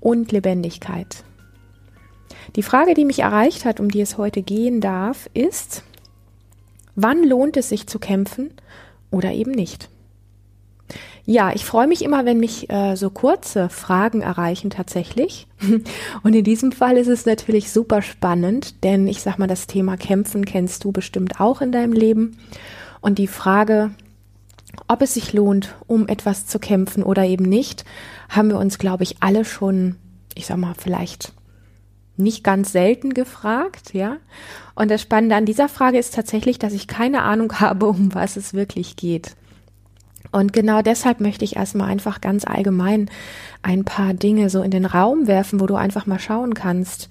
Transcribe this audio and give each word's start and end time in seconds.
und 0.00 0.32
Lebendigkeit. 0.32 1.24
Die 2.56 2.62
Frage, 2.62 2.94
die 2.94 3.04
mich 3.04 3.20
erreicht 3.20 3.64
hat, 3.64 3.80
um 3.80 3.90
die 3.90 4.00
es 4.00 4.18
heute 4.18 4.42
gehen 4.42 4.80
darf, 4.80 5.28
ist, 5.34 5.82
wann 6.94 7.24
lohnt 7.24 7.56
es 7.56 7.68
sich 7.68 7.86
zu 7.86 7.98
kämpfen 7.98 8.50
oder 9.10 9.32
eben 9.32 9.52
nicht? 9.52 9.90
Ja, 11.30 11.52
ich 11.54 11.66
freue 11.66 11.86
mich 11.86 12.02
immer, 12.02 12.24
wenn 12.24 12.40
mich 12.40 12.70
äh, 12.70 12.96
so 12.96 13.10
kurze 13.10 13.68
Fragen 13.68 14.22
erreichen 14.22 14.70
tatsächlich. 14.70 15.46
Und 16.22 16.34
in 16.34 16.42
diesem 16.42 16.72
Fall 16.72 16.96
ist 16.96 17.08
es 17.08 17.26
natürlich 17.26 17.70
super 17.70 18.00
spannend, 18.00 18.82
denn 18.82 19.06
ich 19.06 19.20
sag 19.20 19.38
mal, 19.38 19.46
das 19.46 19.66
Thema 19.66 19.98
Kämpfen 19.98 20.46
kennst 20.46 20.84
du 20.84 20.92
bestimmt 20.92 21.38
auch 21.38 21.60
in 21.60 21.70
deinem 21.70 21.92
Leben. 21.92 22.38
Und 23.02 23.18
die 23.18 23.26
Frage, 23.26 23.90
ob 24.86 25.02
es 25.02 25.14
sich 25.14 25.32
lohnt, 25.32 25.74
um 25.86 26.08
etwas 26.08 26.46
zu 26.46 26.58
kämpfen 26.58 27.02
oder 27.02 27.24
eben 27.24 27.44
nicht, 27.44 27.84
haben 28.28 28.50
wir 28.50 28.58
uns, 28.58 28.78
glaube 28.78 29.02
ich, 29.02 29.16
alle 29.20 29.44
schon, 29.44 29.96
ich 30.34 30.46
sag 30.46 30.58
mal, 30.58 30.74
vielleicht 30.76 31.32
nicht 32.16 32.42
ganz 32.42 32.72
selten 32.72 33.14
gefragt, 33.14 33.94
ja. 33.94 34.16
Und 34.74 34.90
das 34.90 35.02
Spannende 35.02 35.36
an 35.36 35.46
dieser 35.46 35.68
Frage 35.68 35.98
ist 35.98 36.14
tatsächlich, 36.14 36.58
dass 36.58 36.72
ich 36.72 36.86
keine 36.86 37.22
Ahnung 37.22 37.52
habe, 37.60 37.86
um 37.86 38.14
was 38.14 38.36
es 38.36 38.54
wirklich 38.54 38.96
geht. 38.96 39.36
Und 40.30 40.52
genau 40.52 40.82
deshalb 40.82 41.20
möchte 41.20 41.44
ich 41.44 41.56
erstmal 41.56 41.88
einfach 41.88 42.20
ganz 42.20 42.44
allgemein 42.44 43.10
ein 43.62 43.84
paar 43.84 44.12
Dinge 44.12 44.50
so 44.50 44.62
in 44.62 44.70
den 44.70 44.84
Raum 44.84 45.26
werfen, 45.26 45.58
wo 45.60 45.66
du 45.66 45.74
einfach 45.74 46.04
mal 46.04 46.18
schauen 46.18 46.52
kannst, 46.52 47.08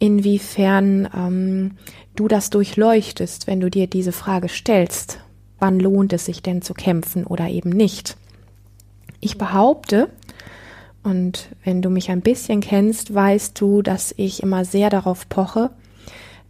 inwiefern 0.00 1.08
ähm, 1.14 1.70
du 2.16 2.26
das 2.26 2.50
durchleuchtest, 2.50 3.46
wenn 3.46 3.60
du 3.60 3.70
dir 3.70 3.86
diese 3.86 4.12
Frage 4.12 4.48
stellst. 4.48 5.20
Wann 5.60 5.78
lohnt 5.78 6.12
es 6.12 6.24
sich 6.24 6.42
denn 6.42 6.62
zu 6.62 6.74
kämpfen 6.74 7.24
oder 7.24 7.48
eben 7.48 7.70
nicht? 7.70 8.16
Ich 9.20 9.38
behaupte, 9.38 10.08
und 11.02 11.48
wenn 11.64 11.82
du 11.82 11.90
mich 11.90 12.10
ein 12.10 12.20
bisschen 12.20 12.60
kennst, 12.60 13.14
weißt 13.14 13.58
du, 13.60 13.82
dass 13.82 14.12
ich 14.16 14.42
immer 14.42 14.64
sehr 14.64 14.90
darauf 14.90 15.28
poche, 15.28 15.70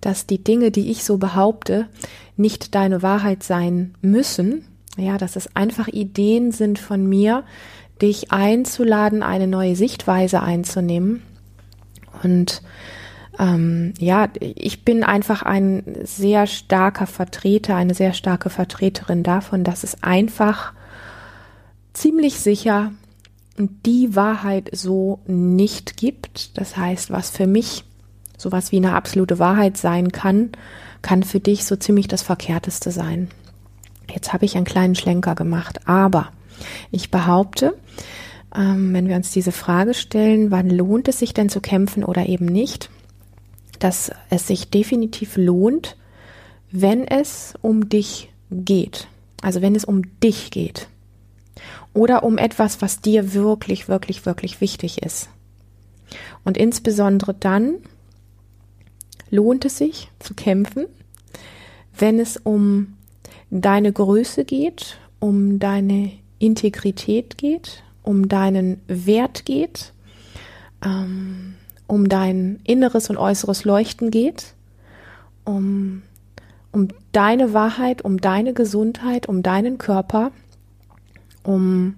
dass 0.00 0.26
die 0.26 0.42
Dinge, 0.42 0.70
die 0.70 0.90
ich 0.90 1.04
so 1.04 1.18
behaupte, 1.18 1.86
nicht 2.36 2.74
deine 2.74 3.02
Wahrheit 3.02 3.42
sein 3.42 3.94
müssen. 4.00 4.64
Ja, 4.96 5.18
dass 5.18 5.36
es 5.36 5.54
einfach 5.54 5.88
Ideen 5.88 6.52
sind 6.52 6.78
von 6.78 7.08
mir, 7.08 7.44
dich 8.02 8.32
einzuladen, 8.32 9.22
eine 9.22 9.46
neue 9.46 9.76
Sichtweise 9.76 10.40
einzunehmen. 10.40 11.22
Und 12.22 12.62
ähm, 13.40 13.94
ja, 13.98 14.28
ich 14.38 14.84
bin 14.84 15.02
einfach 15.02 15.42
ein 15.42 15.82
sehr 16.04 16.46
starker 16.46 17.06
Vertreter, 17.06 17.74
eine 17.74 17.94
sehr 17.94 18.12
starke 18.12 18.50
Vertreterin 18.50 19.22
davon, 19.22 19.64
dass 19.64 19.82
es 19.82 20.02
einfach 20.02 20.74
ziemlich 21.94 22.38
sicher 22.38 22.92
die 23.56 24.14
Wahrheit 24.14 24.68
so 24.72 25.20
nicht 25.26 25.96
gibt. 25.96 26.58
Das 26.58 26.76
heißt, 26.76 27.10
was 27.10 27.30
für 27.30 27.46
mich 27.46 27.84
sowas 28.36 28.72
wie 28.72 28.76
eine 28.76 28.94
absolute 28.94 29.38
Wahrheit 29.38 29.78
sein 29.78 30.12
kann, 30.12 30.50
kann 31.00 31.22
für 31.22 31.40
dich 31.40 31.64
so 31.64 31.76
ziemlich 31.76 32.08
das 32.08 32.22
Verkehrteste 32.22 32.90
sein. 32.90 33.28
Jetzt 34.12 34.34
habe 34.34 34.44
ich 34.44 34.56
einen 34.56 34.66
kleinen 34.66 34.94
Schlenker 34.94 35.34
gemacht, 35.34 35.88
aber 35.88 36.30
ich 36.90 37.10
behaupte, 37.10 37.74
ähm, 38.54 38.92
wenn 38.92 39.08
wir 39.08 39.16
uns 39.16 39.30
diese 39.30 39.52
Frage 39.52 39.94
stellen, 39.94 40.50
wann 40.50 40.68
lohnt 40.68 41.08
es 41.08 41.18
sich 41.18 41.32
denn 41.32 41.48
zu 41.48 41.60
kämpfen 41.60 42.04
oder 42.04 42.26
eben 42.26 42.46
nicht, 42.46 42.90
dass 43.80 44.12
es 44.30 44.46
sich 44.46 44.70
definitiv 44.70 45.36
lohnt, 45.36 45.96
wenn 46.70 47.06
es 47.06 47.54
um 47.62 47.88
dich 47.88 48.30
geht. 48.50 49.08
Also 49.42 49.62
wenn 49.62 49.74
es 49.74 49.84
um 49.84 50.02
dich 50.20 50.50
geht. 50.50 50.88
Oder 51.92 52.22
um 52.22 52.38
etwas, 52.38 52.80
was 52.80 53.00
dir 53.00 53.34
wirklich, 53.34 53.88
wirklich, 53.88 54.24
wirklich 54.26 54.60
wichtig 54.60 55.02
ist. 55.02 55.28
Und 56.44 56.56
insbesondere 56.56 57.34
dann 57.34 57.78
lohnt 59.30 59.64
es 59.64 59.78
sich 59.78 60.10
zu 60.18 60.34
kämpfen, 60.34 60.86
wenn 61.96 62.18
es 62.20 62.36
um 62.36 62.94
deine 63.50 63.92
Größe 63.92 64.44
geht, 64.44 64.98
um 65.18 65.58
deine 65.58 66.12
Integrität 66.38 67.36
geht, 67.36 67.82
um 68.02 68.28
deinen 68.28 68.80
Wert 68.86 69.44
geht, 69.44 69.92
ähm, 70.84 71.54
um 71.90 72.08
dein 72.08 72.60
inneres 72.64 73.10
und 73.10 73.16
äußeres 73.16 73.64
Leuchten 73.64 74.10
geht, 74.10 74.54
um, 75.44 76.02
um 76.70 76.88
deine 77.12 77.52
Wahrheit, 77.52 78.02
um 78.02 78.20
deine 78.20 78.52
Gesundheit, 78.54 79.28
um 79.28 79.42
deinen 79.42 79.76
Körper, 79.76 80.30
um 81.42 81.96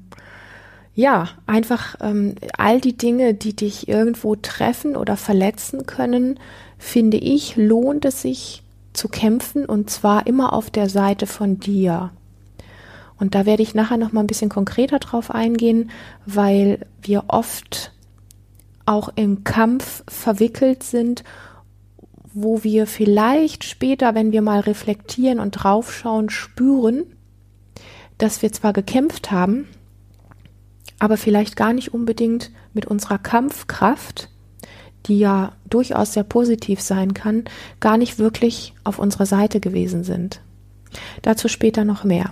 ja, 0.94 1.28
einfach 1.46 1.96
ähm, 2.00 2.34
all 2.58 2.80
die 2.80 2.96
Dinge, 2.96 3.34
die 3.34 3.54
dich 3.54 3.88
irgendwo 3.88 4.36
treffen 4.36 4.96
oder 4.96 5.16
verletzen 5.16 5.86
können, 5.86 6.38
finde 6.78 7.16
ich, 7.16 7.56
lohnt 7.56 8.04
es 8.04 8.22
sich 8.22 8.62
zu 8.92 9.08
kämpfen 9.08 9.64
und 9.64 9.88
zwar 9.88 10.26
immer 10.26 10.52
auf 10.52 10.70
der 10.70 10.88
Seite 10.88 11.26
von 11.26 11.60
dir. 11.60 12.10
Und 13.18 13.34
da 13.34 13.46
werde 13.46 13.62
ich 13.62 13.74
nachher 13.74 13.96
noch 13.96 14.12
mal 14.12 14.20
ein 14.20 14.26
bisschen 14.26 14.50
konkreter 14.50 14.98
drauf 14.98 15.30
eingehen, 15.30 15.90
weil 16.26 16.86
wir 17.02 17.24
oft 17.28 17.91
auch 18.86 19.10
im 19.16 19.44
Kampf 19.44 20.04
verwickelt 20.08 20.82
sind, 20.82 21.24
wo 22.34 22.64
wir 22.64 22.86
vielleicht 22.86 23.64
später, 23.64 24.14
wenn 24.14 24.32
wir 24.32 24.42
mal 24.42 24.60
reflektieren 24.60 25.38
und 25.38 25.52
draufschauen, 25.52 26.30
spüren, 26.30 27.04
dass 28.18 28.42
wir 28.42 28.52
zwar 28.52 28.72
gekämpft 28.72 29.30
haben, 29.30 29.68
aber 30.98 31.16
vielleicht 31.16 31.56
gar 31.56 31.72
nicht 31.72 31.92
unbedingt 31.92 32.50
mit 32.72 32.86
unserer 32.86 33.18
Kampfkraft, 33.18 34.30
die 35.06 35.18
ja 35.18 35.52
durchaus 35.68 36.12
sehr 36.12 36.22
positiv 36.22 36.80
sein 36.80 37.12
kann, 37.12 37.44
gar 37.80 37.96
nicht 37.96 38.18
wirklich 38.18 38.74
auf 38.84 38.98
unserer 38.98 39.26
Seite 39.26 39.60
gewesen 39.60 40.04
sind. 40.04 40.40
Dazu 41.22 41.48
später 41.48 41.84
noch 41.84 42.04
mehr. 42.04 42.30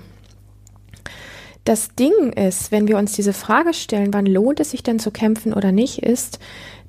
Das 1.64 1.94
Ding 1.94 2.32
ist, 2.32 2.72
wenn 2.72 2.88
wir 2.88 2.96
uns 2.96 3.12
diese 3.12 3.32
Frage 3.32 3.74
stellen, 3.74 4.12
wann 4.12 4.26
lohnt 4.26 4.60
es 4.60 4.70
sich 4.70 4.82
denn 4.82 4.98
zu 4.98 5.10
kämpfen 5.10 5.52
oder 5.52 5.72
nicht, 5.72 6.02
ist, 6.02 6.38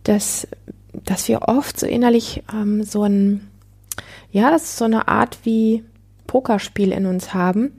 dass, 0.04 0.48
dass 0.94 1.28
wir 1.28 1.44
oft 1.44 1.80
so 1.80 1.86
innerlich 1.86 2.44
ähm, 2.54 2.84
so 2.84 3.04
ein, 3.04 3.48
ja, 4.32 4.50
das 4.50 4.64
ist 4.64 4.78
so 4.78 4.86
eine 4.86 5.08
Art 5.08 5.40
wie 5.44 5.84
Pokerspiel 6.28 6.92
in 6.92 7.06
uns 7.06 7.34
haben, 7.34 7.74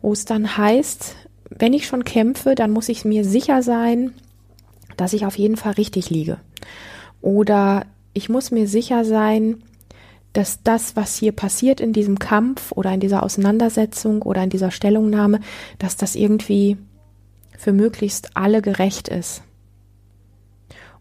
wo 0.00 0.12
es 0.12 0.24
dann 0.24 0.56
heißt, 0.56 1.16
wenn 1.50 1.72
ich 1.72 1.86
schon 1.86 2.04
kämpfe, 2.04 2.54
dann 2.54 2.70
muss 2.70 2.88
ich 2.88 3.04
mir 3.04 3.24
sicher 3.24 3.62
sein, 3.62 4.14
dass 4.96 5.12
ich 5.12 5.26
auf 5.26 5.36
jeden 5.38 5.56
Fall 5.56 5.72
richtig 5.72 6.10
liege. 6.10 6.38
Oder 7.20 7.86
ich 8.12 8.28
muss 8.28 8.50
mir 8.50 8.68
sicher 8.68 9.04
sein, 9.04 9.62
dass 10.38 10.62
das, 10.62 10.94
was 10.94 11.16
hier 11.16 11.32
passiert 11.32 11.80
in 11.80 11.92
diesem 11.92 12.20
Kampf 12.20 12.70
oder 12.70 12.92
in 12.92 13.00
dieser 13.00 13.24
Auseinandersetzung 13.24 14.22
oder 14.22 14.44
in 14.44 14.50
dieser 14.50 14.70
Stellungnahme, 14.70 15.40
dass 15.80 15.96
das 15.96 16.14
irgendwie 16.14 16.76
für 17.58 17.72
möglichst 17.72 18.36
alle 18.36 18.62
gerecht 18.62 19.08
ist. 19.08 19.42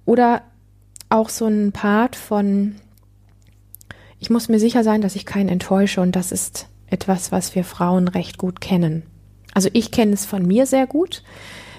Oder 0.06 0.42
auch 1.10 1.30
so 1.30 1.46
ein 1.46 1.72
Part 1.72 2.16
von, 2.16 2.78
ich 4.20 4.32
muss 4.32 4.50
mir 4.50 4.60
sicher 4.60 4.84
sein, 4.84 5.02
dass 5.02 5.16
ich 5.16 5.28
keinen 5.28 5.50
enttäusche 5.50 6.02
und 6.02 6.16
das 6.16 6.32
ist 6.32 6.68
etwas, 6.88 7.32
was 7.32 7.54
wir 7.54 7.64
Frauen 7.64 8.08
recht 8.08 8.40
gut 8.40 8.60
kennen. 8.60 9.04
Also 9.54 9.70
ich 9.74 9.92
kenne 9.92 10.14
es 10.14 10.26
von 10.26 10.48
mir 10.48 10.66
sehr 10.66 10.88
gut, 10.88 11.22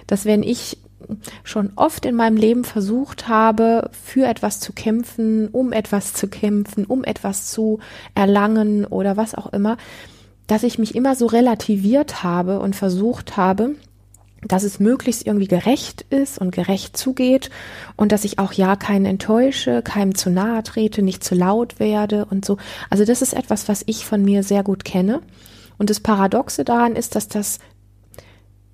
dass 0.07 0.27
wenn 0.27 0.45
ich 0.45 0.79
schon 1.45 1.73
oft 1.77 2.05
in 2.07 2.15
meinem 2.15 2.37
Leben 2.37 2.65
versucht 2.65 3.29
habe, 3.29 3.91
für 3.93 4.27
etwas 4.27 4.61
zu 4.61 4.73
kämpfen, 4.73 5.49
um 5.49 5.73
etwas 5.73 6.13
zu 6.13 6.29
kämpfen, 6.29 6.85
um 6.85 7.05
etwas 7.05 7.51
zu 7.51 7.79
erlangen 8.15 8.85
oder 8.85 9.17
was 9.17 9.35
auch 9.35 9.53
immer, 9.53 9.77
dass 10.47 10.63
ich 10.63 10.79
mich 10.79 10.95
immer 10.95 11.15
so 11.15 11.27
relativiert 11.27 12.23
habe 12.23 12.61
und 12.61 12.75
versucht 12.75 13.37
habe, 13.37 13.77
dass 14.43 14.63
es 14.63 14.79
möglichst 14.79 15.27
irgendwie 15.27 15.49
gerecht 15.49 16.03
ist 16.11 16.39
und 16.39 16.53
gerecht 16.53 16.97
zugeht 16.97 17.51
und 17.97 18.13
dass 18.13 18.25
ich 18.25 18.39
auch 18.39 18.53
ja 18.53 18.77
keinen 18.77 19.05
enttäusche, 19.05 19.83
keinem 19.83 20.15
zu 20.15 20.31
nahe 20.31 20.63
trete, 20.63 21.03
nicht 21.03 21.25
zu 21.25 21.35
laut 21.35 21.81
werde 21.81 22.25
und 22.25 22.45
so. 22.45 22.57
Also 22.89 23.05
das 23.05 23.21
ist 23.21 23.35
etwas, 23.35 23.69
was 23.69 23.83
ich 23.87 24.07
von 24.07 24.25
mir 24.25 24.43
sehr 24.43 24.63
gut 24.63 24.85
kenne. 24.85 25.21
Und 25.77 25.91
das 25.91 26.01
Paradoxe 26.01 26.65
daran 26.65 26.97
ist, 26.97 27.15
dass 27.15 27.29
das 27.29 27.59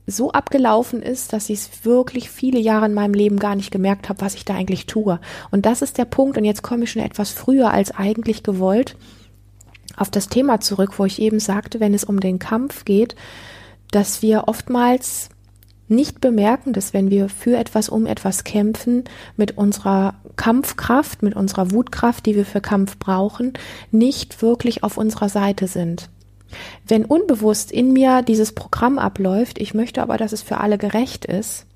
so 0.07 0.33
abgelaufen 0.33 1.03
ist, 1.03 1.33
dass 1.33 1.49
ich 1.49 1.61
es 1.61 1.85
wirklich 1.85 2.31
viele 2.31 2.59
Jahre 2.59 2.87
in 2.87 2.95
meinem 2.95 3.15
Leben 3.15 3.39
gar 3.39 3.57
nicht 3.57 3.71
gemerkt 3.71 4.09
habe, 4.09 4.21
was 4.21 4.35
ich 4.35 4.45
da 4.45 4.55
eigentlich 4.55 4.87
tue. 4.87 5.19
Und 5.51 5.67
das 5.67 5.83
ist 5.83 5.99
der 5.99 6.05
Punkt, 6.05 6.37
und 6.37 6.45
jetzt 6.45 6.63
komme 6.63 6.85
ich 6.85 6.91
schon 6.91 7.03
etwas 7.03 7.31
früher 7.31 7.71
als 7.71 7.91
eigentlich 7.93 8.43
gewollt 8.43 8.97
auf 9.97 10.11
das 10.11 10.29
Thema 10.29 10.61
zurück, 10.61 10.99
wo 10.99 11.05
ich 11.05 11.21
eben 11.21 11.41
sagte, 11.41 11.81
wenn 11.81 11.95
es 11.95 12.05
um 12.05 12.21
den 12.21 12.39
Kampf 12.39 12.85
geht, 12.85 13.15
dass 13.91 14.23
wir 14.23 14.49
oftmals 14.49 15.29
nicht 15.87 16.21
bemerken, 16.21 16.73
dass 16.73 16.95
wenn 16.95 17.11
wir 17.11 17.29
für 17.29 17.57
etwas 17.57 17.89
um 17.89 18.07
etwas 18.07 18.45
kämpfen, 18.45 19.05
mit 19.37 19.57
unserer 19.57 20.15
Kampfkraft, 20.37 21.23
mit 21.23 21.37
unserer 21.37 21.71
Wutkraft, 21.71 22.27
die 22.27 22.35
wir 22.35 22.47
für 22.47 22.61
Kampf 22.61 22.99
brauchen, 22.99 23.53
nicht 23.91 24.43
wirklich 24.43 24.83
auf 24.83 24.97
unserer 24.97 25.29
Seite 25.29 25.69
sind. 25.69 26.09
Wenn 26.87 27.05
unbewusst 27.05 27.73
in 27.73 27.93
mir 27.93 28.23
dieses 28.23 28.53
Programm 28.53 28.99
abläuft, 28.99 29.59
ich 29.59 29.75
möchte 29.75 30.03
aber, 30.03 30.17
dass 30.17 30.33
es 30.33 30.43
für 30.43 30.59
alle 30.59 30.79
gerecht 30.79 31.25
ist, 31.25 31.67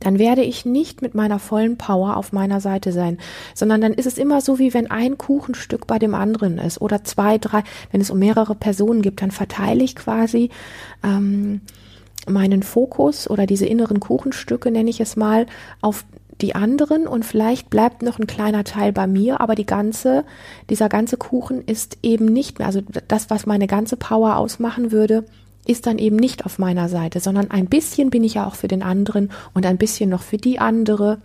dann 0.00 0.18
werde 0.18 0.42
ich 0.42 0.64
nicht 0.64 1.02
mit 1.02 1.14
meiner 1.14 1.38
vollen 1.38 1.76
Power 1.76 2.16
auf 2.16 2.32
meiner 2.32 2.60
Seite 2.60 2.92
sein, 2.92 3.18
sondern 3.54 3.80
dann 3.80 3.92
ist 3.92 4.06
es 4.06 4.18
immer 4.18 4.40
so, 4.40 4.58
wie 4.58 4.74
wenn 4.74 4.90
ein 4.90 5.18
Kuchenstück 5.18 5.86
bei 5.86 5.98
dem 5.98 6.14
anderen 6.14 6.58
ist 6.58 6.80
oder 6.80 7.04
zwei, 7.04 7.38
drei, 7.38 7.64
wenn 7.90 8.00
es 8.00 8.10
um 8.10 8.18
mehrere 8.18 8.54
Personen 8.54 9.02
gibt, 9.02 9.22
dann 9.22 9.30
verteile 9.30 9.82
ich 9.82 9.96
quasi 9.96 10.50
ähm, 11.02 11.62
meinen 12.28 12.62
Fokus 12.62 13.28
oder 13.28 13.46
diese 13.46 13.66
inneren 13.66 14.00
Kuchenstücke, 14.00 14.70
nenne 14.70 14.90
ich 14.90 15.00
es 15.00 15.16
mal, 15.16 15.46
auf 15.80 16.04
die 16.40 16.54
anderen 16.54 17.06
und 17.06 17.24
vielleicht 17.24 17.70
bleibt 17.70 18.02
noch 18.02 18.18
ein 18.18 18.26
kleiner 18.26 18.64
Teil 18.64 18.92
bei 18.92 19.06
mir, 19.06 19.40
aber 19.40 19.54
die 19.54 19.66
ganze, 19.66 20.24
dieser 20.70 20.88
ganze 20.88 21.16
Kuchen 21.16 21.64
ist 21.64 21.98
eben 22.02 22.26
nicht 22.26 22.58
mehr, 22.58 22.66
also 22.66 22.80
das, 23.08 23.30
was 23.30 23.46
meine 23.46 23.66
ganze 23.66 23.96
Power 23.96 24.36
ausmachen 24.36 24.92
würde, 24.92 25.24
ist 25.66 25.86
dann 25.86 25.98
eben 25.98 26.16
nicht 26.16 26.46
auf 26.46 26.58
meiner 26.58 26.88
Seite, 26.88 27.20
sondern 27.20 27.50
ein 27.50 27.66
bisschen 27.66 28.10
bin 28.10 28.24
ich 28.24 28.34
ja 28.34 28.46
auch 28.46 28.54
für 28.54 28.68
den 28.68 28.82
anderen 28.82 29.30
und 29.52 29.66
ein 29.66 29.78
bisschen 29.78 30.10
noch 30.10 30.22
für 30.22 30.38
die 30.38 30.58
andere 30.58 31.18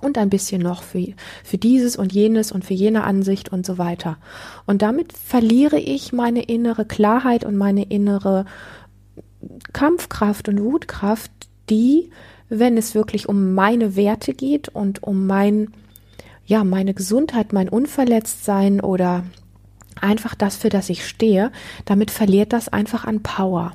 und 0.00 0.18
ein 0.18 0.28
bisschen 0.28 0.60
noch 0.60 0.82
für, 0.82 1.14
für 1.44 1.58
dieses 1.58 1.96
und 1.96 2.12
jenes 2.12 2.52
und 2.52 2.64
für 2.64 2.74
jene 2.74 3.04
Ansicht 3.04 3.50
und 3.50 3.64
so 3.64 3.78
weiter. 3.78 4.18
Und 4.66 4.82
damit 4.82 5.12
verliere 5.12 5.78
ich 5.78 6.12
meine 6.12 6.42
innere 6.42 6.84
Klarheit 6.84 7.44
und 7.44 7.56
meine 7.56 7.84
innere 7.84 8.44
Kampfkraft 9.72 10.48
und 10.48 10.62
Wutkraft, 10.62 11.30
die 11.70 12.10
wenn 12.58 12.76
es 12.76 12.94
wirklich 12.94 13.28
um 13.28 13.54
meine 13.54 13.96
Werte 13.96 14.34
geht 14.34 14.68
und 14.68 15.02
um 15.02 15.26
mein, 15.26 15.72
ja, 16.44 16.64
meine 16.64 16.92
Gesundheit, 16.92 17.52
mein 17.52 17.68
Unverletztsein 17.68 18.80
oder 18.80 19.24
einfach 20.00 20.34
das, 20.34 20.56
für 20.56 20.68
das 20.68 20.90
ich 20.90 21.06
stehe, 21.06 21.50
damit 21.86 22.10
verliert 22.10 22.52
das 22.52 22.68
einfach 22.68 23.06
an 23.06 23.22
Power. 23.22 23.72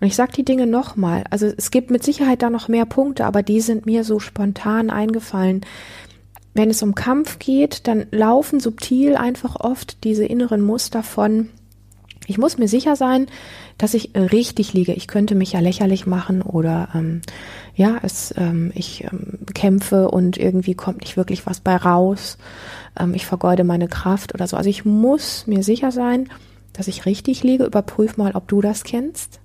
Und 0.00 0.06
ich 0.06 0.14
sage 0.14 0.32
die 0.32 0.44
Dinge 0.44 0.66
nochmal. 0.66 1.24
Also 1.30 1.46
es 1.46 1.70
gibt 1.70 1.90
mit 1.90 2.04
Sicherheit 2.04 2.42
da 2.42 2.50
noch 2.50 2.68
mehr 2.68 2.86
Punkte, 2.86 3.24
aber 3.24 3.42
die 3.42 3.60
sind 3.60 3.84
mir 3.84 4.04
so 4.04 4.20
spontan 4.20 4.90
eingefallen. 4.90 5.62
Wenn 6.54 6.70
es 6.70 6.82
um 6.82 6.94
Kampf 6.94 7.38
geht, 7.38 7.88
dann 7.88 8.06
laufen 8.12 8.60
subtil 8.60 9.16
einfach 9.16 9.56
oft 9.56 10.04
diese 10.04 10.24
inneren 10.24 10.62
Muster 10.62 11.02
von, 11.02 11.48
ich 12.26 12.38
muss 12.38 12.58
mir 12.58 12.68
sicher 12.68 12.94
sein, 12.94 13.26
dass 13.80 13.94
ich 13.94 14.10
richtig 14.14 14.74
liege. 14.74 14.92
Ich 14.92 15.06
könnte 15.06 15.34
mich 15.34 15.52
ja 15.52 15.60
lächerlich 15.60 16.06
machen 16.06 16.42
oder 16.42 16.90
ähm, 16.94 17.22
ja, 17.74 17.96
es, 18.02 18.34
ähm, 18.36 18.72
ich 18.74 19.04
ähm, 19.04 19.38
kämpfe 19.54 20.10
und 20.10 20.36
irgendwie 20.36 20.74
kommt 20.74 21.00
nicht 21.00 21.16
wirklich 21.16 21.46
was 21.46 21.60
bei 21.60 21.76
raus. 21.76 22.36
Ähm, 22.98 23.14
ich 23.14 23.24
vergeude 23.24 23.64
meine 23.64 23.88
Kraft 23.88 24.34
oder 24.34 24.46
so. 24.46 24.58
Also 24.58 24.68
ich 24.68 24.84
muss 24.84 25.46
mir 25.46 25.62
sicher 25.62 25.92
sein, 25.92 26.28
dass 26.74 26.88
ich 26.88 27.06
richtig 27.06 27.42
liege. 27.42 27.64
Überprüf 27.64 28.18
mal, 28.18 28.32
ob 28.32 28.48
du 28.48 28.60
das 28.60 28.84
kennst. 28.84 29.40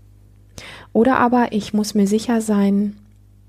Oder 0.91 1.17
aber 1.17 1.53
ich 1.53 1.73
muss 1.73 1.93
mir 1.93 2.05
sicher 2.05 2.41
sein, 2.41 2.97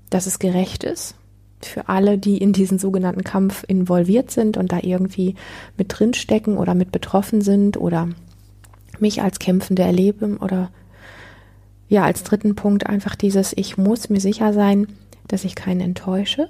dass 0.09 0.25
es 0.25 0.39
gerecht 0.39 0.85
ist 0.85 1.15
für 1.61 1.89
alle, 1.89 2.17
die 2.17 2.37
in 2.37 2.53
diesen 2.53 2.79
sogenannten 2.79 3.25
Kampf 3.25 3.65
involviert 3.67 4.31
sind 4.31 4.55
und 4.55 4.71
da 4.71 4.79
irgendwie 4.81 5.35
mit 5.75 5.87
drinstecken 5.89 6.57
oder 6.57 6.75
mit 6.75 6.93
betroffen 6.93 7.41
sind 7.41 7.75
oder 7.75 8.07
mich 9.01 9.21
als 9.21 9.39
Kämpfende 9.39 9.83
erlebe 9.83 10.37
oder 10.39 10.71
ja, 11.89 12.03
als 12.03 12.23
dritten 12.23 12.55
Punkt 12.55 12.87
einfach 12.87 13.15
dieses, 13.15 13.53
ich 13.55 13.77
muss 13.77 14.09
mir 14.09 14.19
sicher 14.19 14.53
sein, 14.53 14.87
dass 15.27 15.45
ich 15.45 15.55
keinen 15.55 15.81
enttäusche. 15.81 16.49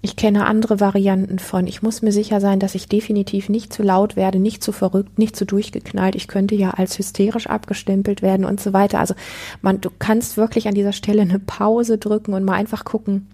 Ich 0.00 0.16
kenne 0.16 0.46
andere 0.46 0.78
Varianten 0.80 1.38
von, 1.38 1.66
ich 1.66 1.82
muss 1.82 2.02
mir 2.02 2.12
sicher 2.12 2.40
sein, 2.40 2.60
dass 2.60 2.76
ich 2.76 2.88
definitiv 2.88 3.48
nicht 3.48 3.72
zu 3.72 3.82
laut 3.82 4.14
werde, 4.14 4.38
nicht 4.38 4.62
zu 4.62 4.70
verrückt, 4.70 5.18
nicht 5.18 5.34
zu 5.34 5.44
durchgeknallt. 5.44 6.14
Ich 6.14 6.28
könnte 6.28 6.54
ja 6.54 6.70
als 6.70 6.98
hysterisch 6.98 7.48
abgestempelt 7.48 8.22
werden 8.22 8.46
und 8.46 8.60
so 8.60 8.72
weiter. 8.72 9.00
Also 9.00 9.14
man, 9.60 9.80
du 9.80 9.90
kannst 9.98 10.36
wirklich 10.36 10.68
an 10.68 10.74
dieser 10.74 10.92
Stelle 10.92 11.22
eine 11.22 11.40
Pause 11.40 11.98
drücken 11.98 12.32
und 12.32 12.44
mal 12.44 12.54
einfach 12.54 12.84
gucken, 12.84 13.26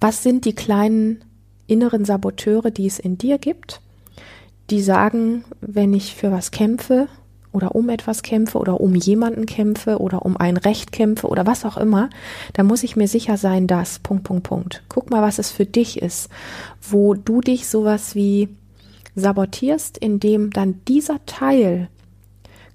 was 0.00 0.22
sind 0.22 0.44
die 0.44 0.54
kleinen 0.54 1.24
inneren 1.66 2.04
Saboteure, 2.04 2.70
die 2.70 2.86
es 2.86 2.98
in 2.98 3.18
dir 3.18 3.38
gibt 3.38 3.80
die 4.72 4.80
sagen, 4.80 5.44
wenn 5.60 5.92
ich 5.92 6.16
für 6.16 6.32
was 6.32 6.50
kämpfe 6.50 7.06
oder 7.52 7.74
um 7.74 7.90
etwas 7.90 8.22
kämpfe 8.22 8.56
oder 8.56 8.80
um 8.80 8.94
jemanden 8.94 9.44
kämpfe 9.44 9.98
oder 9.98 10.24
um 10.24 10.38
ein 10.38 10.56
Recht 10.56 10.92
kämpfe 10.92 11.28
oder 11.28 11.46
was 11.46 11.66
auch 11.66 11.76
immer, 11.76 12.08
dann 12.54 12.66
muss 12.66 12.82
ich 12.82 12.96
mir 12.96 13.06
sicher 13.06 13.36
sein, 13.36 13.66
dass 13.66 13.98
Punkt, 13.98 14.24
Punkt, 14.24 14.44
Punkt. 14.44 14.82
Guck 14.88 15.10
mal, 15.10 15.20
was 15.20 15.38
es 15.38 15.50
für 15.50 15.66
dich 15.66 16.00
ist, 16.00 16.30
wo 16.80 17.12
du 17.12 17.42
dich 17.42 17.68
sowas 17.68 18.14
wie 18.14 18.48
sabotierst, 19.14 19.98
indem 19.98 20.50
dann 20.50 20.80
dieser 20.88 21.24
Teil 21.26 21.88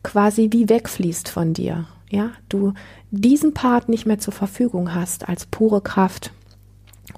quasi 0.04 0.50
wie 0.52 0.70
wegfließt 0.70 1.30
von 1.30 1.54
dir. 1.54 1.86
Ja, 2.12 2.30
du 2.48 2.74
diesen 3.10 3.56
Part 3.56 3.90
nicht 3.90 4.06
mehr 4.06 4.20
zur 4.20 4.34
Verfügung 4.34 4.94
hast 4.94 5.28
als 5.28 5.48
pure 5.48 5.82
Kraft, 5.82 6.32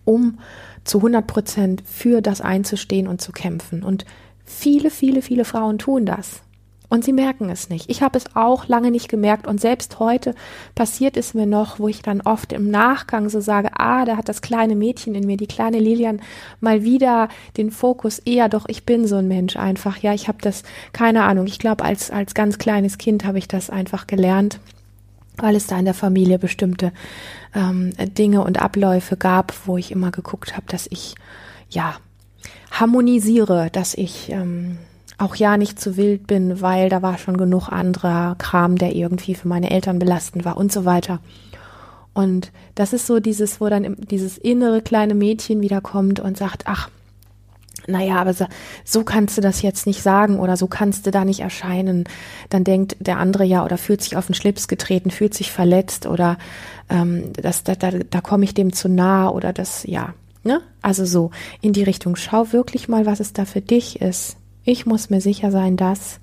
um 0.05 0.39
zu 0.85 0.99
100 0.99 1.27
Prozent 1.27 1.83
für 1.85 2.21
das 2.21 2.39
einzustehen 2.39 3.09
und 3.09 3.19
zu 3.19 3.33
kämpfen. 3.33 3.83
Und 3.83 4.05
Viele, 4.49 4.89
viele, 4.89 5.21
viele 5.21 5.45
Frauen 5.45 5.77
tun 5.77 6.07
das. 6.07 6.41
Und 6.89 7.05
sie 7.05 7.13
merken 7.13 7.51
es 7.51 7.69
nicht. 7.69 7.87
Ich 7.87 8.01
habe 8.01 8.17
es 8.17 8.35
auch 8.35 8.67
lange 8.67 8.89
nicht 8.89 9.09
gemerkt 9.09 9.45
und 9.45 9.61
selbst 9.61 9.99
heute 9.99 10.33
passiert 10.73 11.17
es 11.17 11.35
mir 11.35 11.45
noch, 11.45 11.77
wo 11.77 11.87
ich 11.87 12.01
dann 12.01 12.21
oft 12.21 12.51
im 12.51 12.71
Nachgang 12.71 13.29
so 13.29 13.41
sage, 13.41 13.69
ah, 13.77 14.05
da 14.05 14.17
hat 14.17 14.27
das 14.27 14.41
kleine 14.41 14.75
Mädchen 14.75 15.13
in 15.13 15.27
mir, 15.27 15.37
die 15.37 15.45
kleine 15.45 15.77
Lilian, 15.77 16.19
mal 16.61 16.83
wieder 16.83 17.29
den 17.57 17.69
Fokus 17.69 18.17
eher, 18.17 18.49
doch 18.49 18.65
ich 18.67 18.87
bin 18.87 19.05
so 19.05 19.17
ein 19.17 19.27
Mensch 19.27 19.55
einfach. 19.55 19.97
Ja, 19.97 20.15
ich 20.15 20.27
habe 20.27 20.39
das, 20.41 20.63
keine 20.91 21.25
Ahnung, 21.25 21.45
ich 21.45 21.59
glaube, 21.59 21.85
als, 21.85 22.09
als 22.09 22.33
ganz 22.33 22.57
kleines 22.57 22.97
Kind 22.97 23.23
habe 23.23 23.37
ich 23.37 23.47
das 23.47 23.69
einfach 23.69 24.07
gelernt, 24.07 24.59
weil 25.37 25.55
es 25.55 25.67
da 25.67 25.77
in 25.77 25.85
der 25.85 25.93
Familie 25.93 26.39
bestimmte 26.39 26.91
ähm, 27.53 27.91
Dinge 28.17 28.43
und 28.43 28.59
Abläufe 28.59 29.15
gab, 29.15 29.53
wo 29.67 29.77
ich 29.77 29.91
immer 29.91 30.09
geguckt 30.09 30.57
habe, 30.57 30.65
dass 30.67 30.87
ich, 30.89 31.13
ja, 31.69 31.97
harmonisiere, 32.71 33.69
dass 33.71 33.93
ich 33.93 34.29
ähm, 34.31 34.77
auch 35.17 35.35
ja 35.35 35.57
nicht 35.57 35.79
zu 35.79 35.97
wild 35.97 36.27
bin, 36.27 36.61
weil 36.61 36.89
da 36.89 37.01
war 37.01 37.17
schon 37.17 37.37
genug 37.37 37.69
anderer 37.69 38.35
Kram, 38.37 38.77
der 38.77 38.95
irgendwie 38.95 39.35
für 39.35 39.47
meine 39.47 39.69
Eltern 39.69 39.99
belastend 39.99 40.45
war 40.45 40.57
und 40.57 40.71
so 40.71 40.85
weiter. 40.85 41.19
Und 42.13 42.51
das 42.75 42.93
ist 42.93 43.05
so 43.05 43.19
dieses, 43.19 43.61
wo 43.61 43.69
dann 43.69 43.95
dieses 43.97 44.37
innere 44.37 44.81
kleine 44.81 45.15
Mädchen 45.15 45.61
wiederkommt 45.61 46.19
und 46.19 46.37
sagt, 46.37 46.63
ach, 46.65 46.89
naja, 47.87 48.17
aber 48.17 48.33
so, 48.33 48.45
so 48.83 49.03
kannst 49.03 49.37
du 49.37 49.41
das 49.41 49.61
jetzt 49.61 49.87
nicht 49.87 50.01
sagen 50.01 50.39
oder 50.39 50.57
so 50.57 50.67
kannst 50.67 51.05
du 51.05 51.11
da 51.11 51.25
nicht 51.25 51.39
erscheinen. 51.39 52.05
Dann 52.49 52.63
denkt 52.63 52.95
der 52.99 53.17
andere 53.17 53.43
ja 53.43 53.63
oder 53.63 53.77
fühlt 53.77 54.01
sich 54.01 54.15
auf 54.15 54.27
den 54.27 54.35
Schlips 54.35 54.67
getreten, 54.67 55.11
fühlt 55.11 55.33
sich 55.33 55.51
verletzt 55.51 56.05
oder 56.05 56.37
ähm, 56.89 57.31
das, 57.33 57.63
da, 57.63 57.75
da, 57.75 57.91
da 57.91 58.21
komme 58.21 58.43
ich 58.43 58.53
dem 58.53 58.73
zu 58.73 58.89
nah 58.89 59.29
oder 59.29 59.53
das, 59.53 59.83
ja, 59.85 60.13
Ne? 60.43 60.61
Also 60.81 61.05
so 61.05 61.31
in 61.61 61.73
die 61.73 61.83
Richtung, 61.83 62.15
schau 62.15 62.51
wirklich 62.53 62.87
mal, 62.87 63.05
was 63.05 63.19
es 63.19 63.33
da 63.33 63.45
für 63.45 63.61
dich 63.61 64.01
ist. 64.01 64.37
Ich 64.63 64.85
muss 64.85 65.09
mir 65.09 65.21
sicher 65.21 65.51
sein, 65.51 65.77
dass 65.77 66.19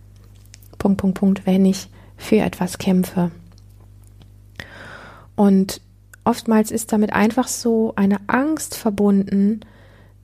Punkt, 0.79 1.01
Punkt, 1.01 1.19
Punkt, 1.19 1.47
wenn 1.47 1.65
ich 1.67 1.89
für 2.17 2.39
etwas 2.39 2.79
kämpfe. 2.79 3.31
Und 5.35 5.81
oftmals 6.25 6.71
ist 6.71 6.93
damit 6.93 7.13
einfach 7.13 7.49
so 7.49 7.93
eine 7.97 8.19
Angst 8.27 8.75
verbunden, 8.75 9.61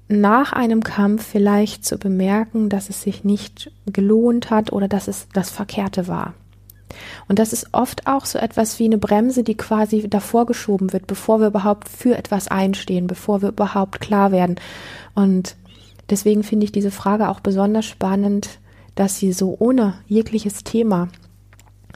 nach 0.09 0.53
einem 0.53 0.83
Kampf 0.83 1.27
vielleicht 1.27 1.85
zu 1.85 1.99
bemerken, 1.99 2.69
dass 2.69 2.91
es 2.91 3.03
sich 3.03 3.25
nicht 3.25 3.71
gelohnt 3.87 4.51
hat 4.51 4.73
oder 4.73 4.89
dass 4.89 5.09
es 5.09 5.27
das 5.33 5.51
Verkehrte 5.51 6.07
war. 6.07 6.35
Und 7.29 7.39
das 7.39 7.53
ist 7.53 7.69
oft 7.73 8.07
auch 8.07 8.25
so 8.25 8.39
etwas 8.39 8.79
wie 8.79 8.85
eine 8.87 8.99
Bremse, 8.99 9.43
die 9.43 9.57
quasi 9.57 10.09
davor 10.09 10.47
geschoben 10.47 10.93
wird, 10.93 11.07
bevor 11.07 11.41
wir 11.41 11.49
überhaupt 11.49 11.89
für 11.89 12.17
etwas 12.17 12.49
einstehen, 12.49 13.07
bevor 13.07 13.43
wir 13.43 13.51
überhaupt 13.51 14.01
klar 14.01 14.33
werden. 14.33 14.57
Und 15.15 15.57
deswegen 16.11 16.43
finde 16.43 16.65
ich 16.65 16.73
diese 16.73 16.91
Frage 16.91 17.29
auch 17.29 17.41
besonders 17.41 17.87
spannend, 17.87 18.59
dass 18.95 19.19
sie 19.19 19.33
so 19.33 19.57
ohne 19.59 19.95
jegliches 20.07 20.65
Thema 20.65 21.09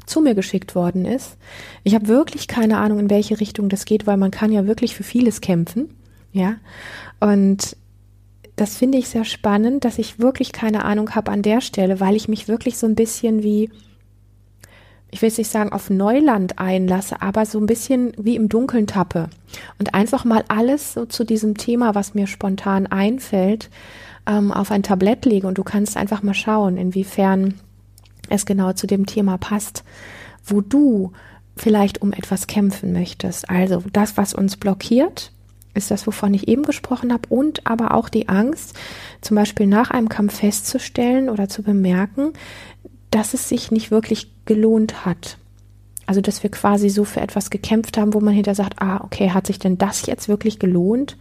zu 0.07 0.21
mir 0.21 0.35
geschickt 0.35 0.75
worden 0.75 1.05
ist. 1.05 1.37
Ich 1.83 1.95
habe 1.95 2.09
wirklich 2.09 2.49
keine 2.49 2.79
Ahnung, 2.79 2.99
in 2.99 3.11
welche 3.11 3.41
Richtung 3.41 3.69
das 3.69 3.85
geht, 3.85 4.07
weil 4.07 4.17
man 4.17 4.31
kann 4.31 4.53
ja 4.53 4.67
wirklich 4.67 4.95
für 4.95 5.03
vieles 5.03 5.41
kämpfen. 5.41 5.91
Ja. 6.33 6.57
Und 7.21 7.77
das 8.57 8.77
finde 8.77 8.99
ich 8.99 9.09
sehr 9.09 9.25
spannend, 9.25 9.85
dass 9.85 9.99
ich 9.99 10.19
wirklich 10.19 10.53
keine 10.53 10.85
Ahnung 10.85 11.15
habe 11.15 11.31
an 11.31 11.43
der 11.43 11.61
Stelle, 11.61 12.01
weil 12.01 12.17
ich 12.17 12.29
mich 12.29 12.49
wirklich 12.49 12.79
so 12.79 12.87
ein 12.87 12.95
bisschen 12.95 13.43
wie 13.43 13.71
ich 15.11 15.23
will 15.23 15.29
jetzt 15.29 15.39
nicht 15.39 15.51
sagen 15.51 15.73
auf 15.73 15.89
Neuland 15.89 16.59
einlasse, 16.59 17.23
aber 17.23 17.47
so 17.47 17.59
ein 17.59 17.67
bisschen 17.67 18.13
wie 18.19 18.37
im 18.37 18.49
Dunkeln 18.49 18.87
tappe 18.87 19.29
und 19.79 19.95
einfach 19.95 20.25
mal 20.25 20.45
alles 20.49 20.95
so 20.95 21.07
zu 21.07 21.25
diesem 21.25 21.57
Thema, 21.57 21.95
was 21.95 22.15
mir 22.15 22.27
spontan 22.27 22.87
einfällt, 22.87 23.71
ähm, 24.27 24.53
auf 24.53 24.71
ein 24.71 24.83
Tablett 24.83 25.25
lege 25.25 25.47
und 25.47 25.59
du 25.59 25.65
kannst 25.65 25.97
einfach 25.97 26.23
mal 26.23 26.35
schauen, 26.35 26.77
inwiefern 26.77 27.55
es 28.29 28.45
genau 28.45 28.73
zu 28.73 28.87
dem 28.87 29.07
Thema 29.07 29.39
passt, 29.39 29.85
wo 30.45 30.61
du 30.61 31.13
vielleicht 31.57 32.03
um 32.03 32.13
etwas 32.13 32.47
kämpfen 32.47 32.93
möchtest. 32.93 33.49
Also 33.49 33.83
das, 33.93 34.17
was 34.17 34.35
uns 34.35 34.57
blockiert, 34.57 35.33
ist 35.75 35.91
das, 35.91 36.07
wovon 36.07 36.35
ich 36.35 36.49
eben 36.49 36.63
gesprochen 36.63 37.13
habe, 37.13 37.29
und 37.29 37.67
aber 37.67 37.95
auch 37.95 38.09
die 38.09 38.29
Angst, 38.29 38.75
zum 39.21 39.37
Beispiel 39.37 39.67
nach 39.67 39.91
einem 39.91 40.09
Kampf 40.09 40.39
festzustellen 40.39 41.29
oder 41.29 41.49
zu 41.49 41.63
bemerken, 41.63 42.33
dass 43.11 43.35
es 43.35 43.49
sich 43.49 43.71
nicht 43.71 43.91
wirklich 43.91 44.31
gelohnt 44.45 45.05
hat. 45.05 45.39
Also, 46.07 46.21
dass 46.21 46.43
wir 46.43 46.51
quasi 46.51 46.89
so 46.89 47.05
für 47.05 47.21
etwas 47.21 47.51
gekämpft 47.51 47.99
haben, 47.99 48.15
wo 48.15 48.21
man 48.21 48.33
hinterher 48.33 48.55
sagt, 48.55 48.81
ah, 48.81 49.01
okay, 49.03 49.31
hat 49.31 49.47
sich 49.47 49.59
denn 49.59 49.79
das 49.79 50.07
jetzt 50.07 50.29
wirklich 50.29 50.59
gelohnt? 50.59 51.17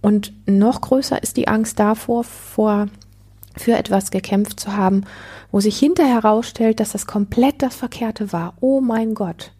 Und 0.00 0.32
noch 0.46 0.80
größer 0.80 1.22
ist 1.22 1.36
die 1.36 1.48
Angst 1.48 1.78
davor, 1.78 2.24
vor, 2.24 2.86
für 3.56 3.76
etwas 3.76 4.10
gekämpft 4.10 4.60
zu 4.60 4.76
haben, 4.76 5.04
wo 5.50 5.60
sich 5.60 5.78
hinterher 5.78 6.22
herausstellt, 6.22 6.80
dass 6.80 6.92
das 6.92 7.06
komplett 7.06 7.60
das 7.60 7.74
Verkehrte 7.74 8.32
war. 8.32 8.54
Oh 8.60 8.80
mein 8.80 9.14
Gott. 9.14 9.52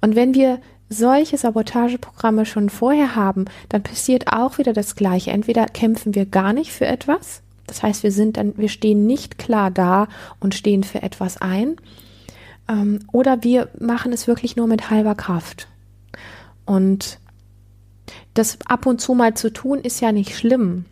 Und 0.00 0.16
wenn 0.16 0.34
wir 0.34 0.60
solche 0.88 1.36
Sabotageprogramme 1.36 2.46
schon 2.46 2.68
vorher 2.68 3.14
haben, 3.14 3.46
dann 3.68 3.82
passiert 3.82 4.32
auch 4.32 4.58
wieder 4.58 4.72
das 4.72 4.96
Gleiche. 4.96 5.30
Entweder 5.30 5.66
kämpfen 5.66 6.14
wir 6.14 6.26
gar 6.26 6.52
nicht 6.52 6.72
für 6.72 6.86
etwas, 6.86 7.42
das 7.70 7.84
heißt, 7.84 8.02
wir 8.02 8.10
sind 8.10 8.36
dann, 8.36 8.58
wir 8.58 8.68
stehen 8.68 9.06
nicht 9.06 9.38
klar 9.38 9.70
da 9.70 10.08
und 10.40 10.56
stehen 10.56 10.82
für 10.82 11.04
etwas 11.04 11.40
ein, 11.40 11.76
ähm, 12.68 12.98
oder 13.12 13.44
wir 13.44 13.68
machen 13.78 14.12
es 14.12 14.26
wirklich 14.26 14.56
nur 14.56 14.66
mit 14.66 14.90
halber 14.90 15.14
Kraft. 15.14 15.68
Und 16.66 17.20
das 18.34 18.58
ab 18.66 18.86
und 18.86 19.00
zu 19.00 19.14
mal 19.14 19.34
zu 19.34 19.52
tun, 19.52 19.78
ist 19.78 20.00
ja 20.00 20.10
nicht 20.10 20.36
schlimm. 20.36 20.84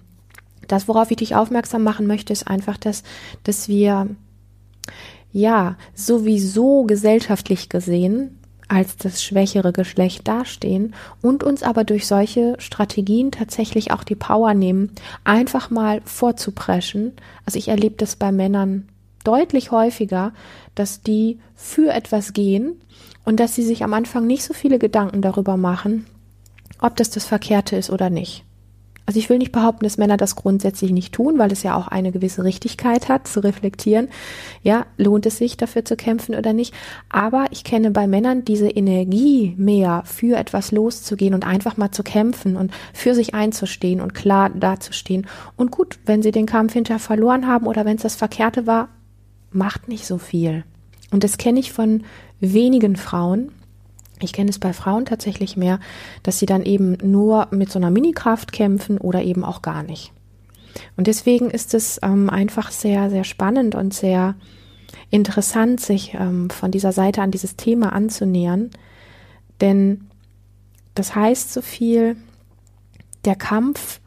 Das, 0.69 0.87
worauf 0.87 1.11
ich 1.11 1.17
dich 1.17 1.35
aufmerksam 1.35 1.83
machen 1.83 2.07
möchte, 2.07 2.33
ist 2.33 2.47
einfach, 2.47 2.77
dass, 2.77 3.03
dass 3.43 3.67
wir 3.67 4.07
ja 5.33 5.77
sowieso 5.95 6.85
gesellschaftlich 6.85 7.69
gesehen 7.69 8.38
als 8.69 8.97
das 8.97 9.23
schwächere 9.23 9.73
Geschlecht 9.73 10.29
dastehen 10.29 10.95
und 11.23 11.43
uns 11.43 11.63
aber 11.63 11.85
durch 11.85 12.07
solche 12.07 12.55
Strategien 12.59 13.31
tatsächlich 13.31 13.91
auch 13.93 14.05
die 14.05 14.15
Power 14.15 14.55
nehmen, 14.55 14.93
einfach 15.25 15.71
mal 15.71 16.03
vorzupreschen. 16.05 17.13
Also 17.47 17.59
ich 17.59 17.69
erlebe 17.69 17.97
das 17.97 18.17
bei 18.17 18.31
Männern 18.31 18.89
deutlich 19.25 19.71
häufiger, 19.71 20.33
dass 20.75 21.03
die 21.03 21.39
für 21.55 21.93
etwas 21.93 22.33
gehen 22.35 22.81
und 23.25 23.41
dass 23.41 23.55
sie 23.55 23.65
sich 23.65 23.83
am 23.83 23.95
Anfang 23.95 24.27
nicht 24.27 24.45
so 24.45 24.55
viele 24.55 24.79
Gedanken 24.79 25.23
darüber 25.23 25.57
machen, 25.57 26.07
ob 26.81 26.97
das 26.97 27.11
das 27.11 27.25
Verkehrte 27.25 27.77
ist 27.77 27.91
oder 27.91 28.11
nicht. 28.11 28.45
Also 29.09 29.21
ich 29.21 29.31
will 29.31 29.39
nicht 29.39 29.53
behaupten, 29.53 29.85
dass 29.85 29.97
Männer 29.97 30.19
das 30.19 30.37
grundsätzlich 30.37 30.91
nicht 30.91 31.15
tun, 31.15 31.39
weil 31.39 31.51
es 31.51 31.63
ja 31.63 31.75
auch 31.75 31.89
eine 31.89 32.13
gewisse 32.13 32.45
Richtigkeit 32.45 33.09
hat, 33.09 33.27
zu 33.27 33.43
reflektieren. 33.43 34.09
Ja, 34.63 34.85
lohnt 34.99 35.25
es 35.25 35.39
sich 35.39 35.57
dafür 35.57 35.83
zu 35.83 35.97
kämpfen 35.97 36.35
oder 36.35 36.53
nicht? 36.53 36.75
Aber 37.09 37.47
ich 37.51 37.65
kenne 37.65 37.91
bei 37.91 38.07
Männern 38.07 38.45
diese 38.45 38.69
Energie 38.69 39.55
mehr, 39.57 40.03
für 40.05 40.37
etwas 40.37 40.73
loszugehen 40.73 41.33
und 41.33 41.47
einfach 41.47 41.79
mal 41.79 41.91
zu 41.91 42.03
kämpfen 42.03 42.55
und 42.55 42.71
für 42.93 43.15
sich 43.15 43.35
einzustehen 43.35 44.03
und 44.03 44.13
klar 44.13 44.51
dazustehen. 44.51 45.27
Und 45.57 45.71
gut, 45.71 45.99
wenn 46.05 46.21
sie 46.23 46.31
den 46.31 46.45
Kampf 46.45 46.75
hinterher 46.75 47.01
verloren 47.01 47.47
haben 47.47 47.67
oder 47.67 47.87
wenn 47.87 47.97
es 47.97 48.03
das 48.03 48.15
Verkehrte 48.15 48.67
war, 48.67 48.91
macht 49.51 49.89
nicht 49.89 50.05
so 50.05 50.19
viel. 50.19 50.65
Und 51.11 51.25
das 51.25 51.39
kenne 51.39 51.61
ich 51.61 51.73
von 51.73 52.05
wenigen 52.41 52.97
Frauen, 52.97 53.53
ich 54.25 54.33
kenne 54.33 54.51
es 54.51 54.59
bei 54.59 54.73
Frauen 54.73 55.05
tatsächlich 55.05 55.57
mehr, 55.57 55.81
dass 56.23 56.39
sie 56.39 56.47
dann 56.47 56.65
eben 56.65 56.97
nur 57.03 57.49
mit 57.51 57.71
so 57.71 57.79
einer 57.79 57.91
Minikraft 57.91 58.53
kämpfen 58.53 58.99
oder 58.99 59.23
eben 59.23 59.45
auch 59.45 59.63
gar 59.63 59.83
nicht. 59.83 60.13
Und 60.97 61.07
deswegen 61.07 61.51
ist 61.51 61.75
es 61.75 61.99
ähm, 62.03 62.31
einfach 62.31 62.71
sehr, 62.71 63.11
sehr 63.11 63.25
spannend 63.25 63.75
und 63.75 63.95
sehr 63.95 64.35
interessant, 65.11 65.81
sich 65.81 66.15
ähm, 66.15 66.51
von 66.51 66.71
dieser 66.71 66.93
Seite 66.93 67.23
an 67.23 67.31
dieses 67.31 67.57
Thema 67.57 67.93
anzunähern. 67.93 68.71
Denn 69.61 70.09
das 70.95 71.15
heißt 71.15 71.53
so 71.53 71.63
viel, 71.63 72.17
der 73.25 73.37
Kampf 73.37 74.01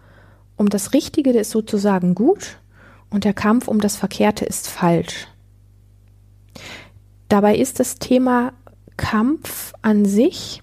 um 0.58 0.70
das 0.70 0.94
Richtige 0.94 1.32
ist 1.32 1.52
sozusagen 1.52 2.16
gut 2.16 2.58
und 3.10 3.24
der 3.24 3.34
Kampf 3.34 3.68
um 3.68 3.80
das 3.80 3.96
Verkehrte 3.96 4.46
ist 4.46 4.68
falsch. 4.68 5.28
Dabei 7.30 7.56
ist 7.56 7.80
das 7.80 7.98
Thema 7.98 8.54
Kampf 8.98 9.74
an 9.82 10.06
sich, 10.06 10.62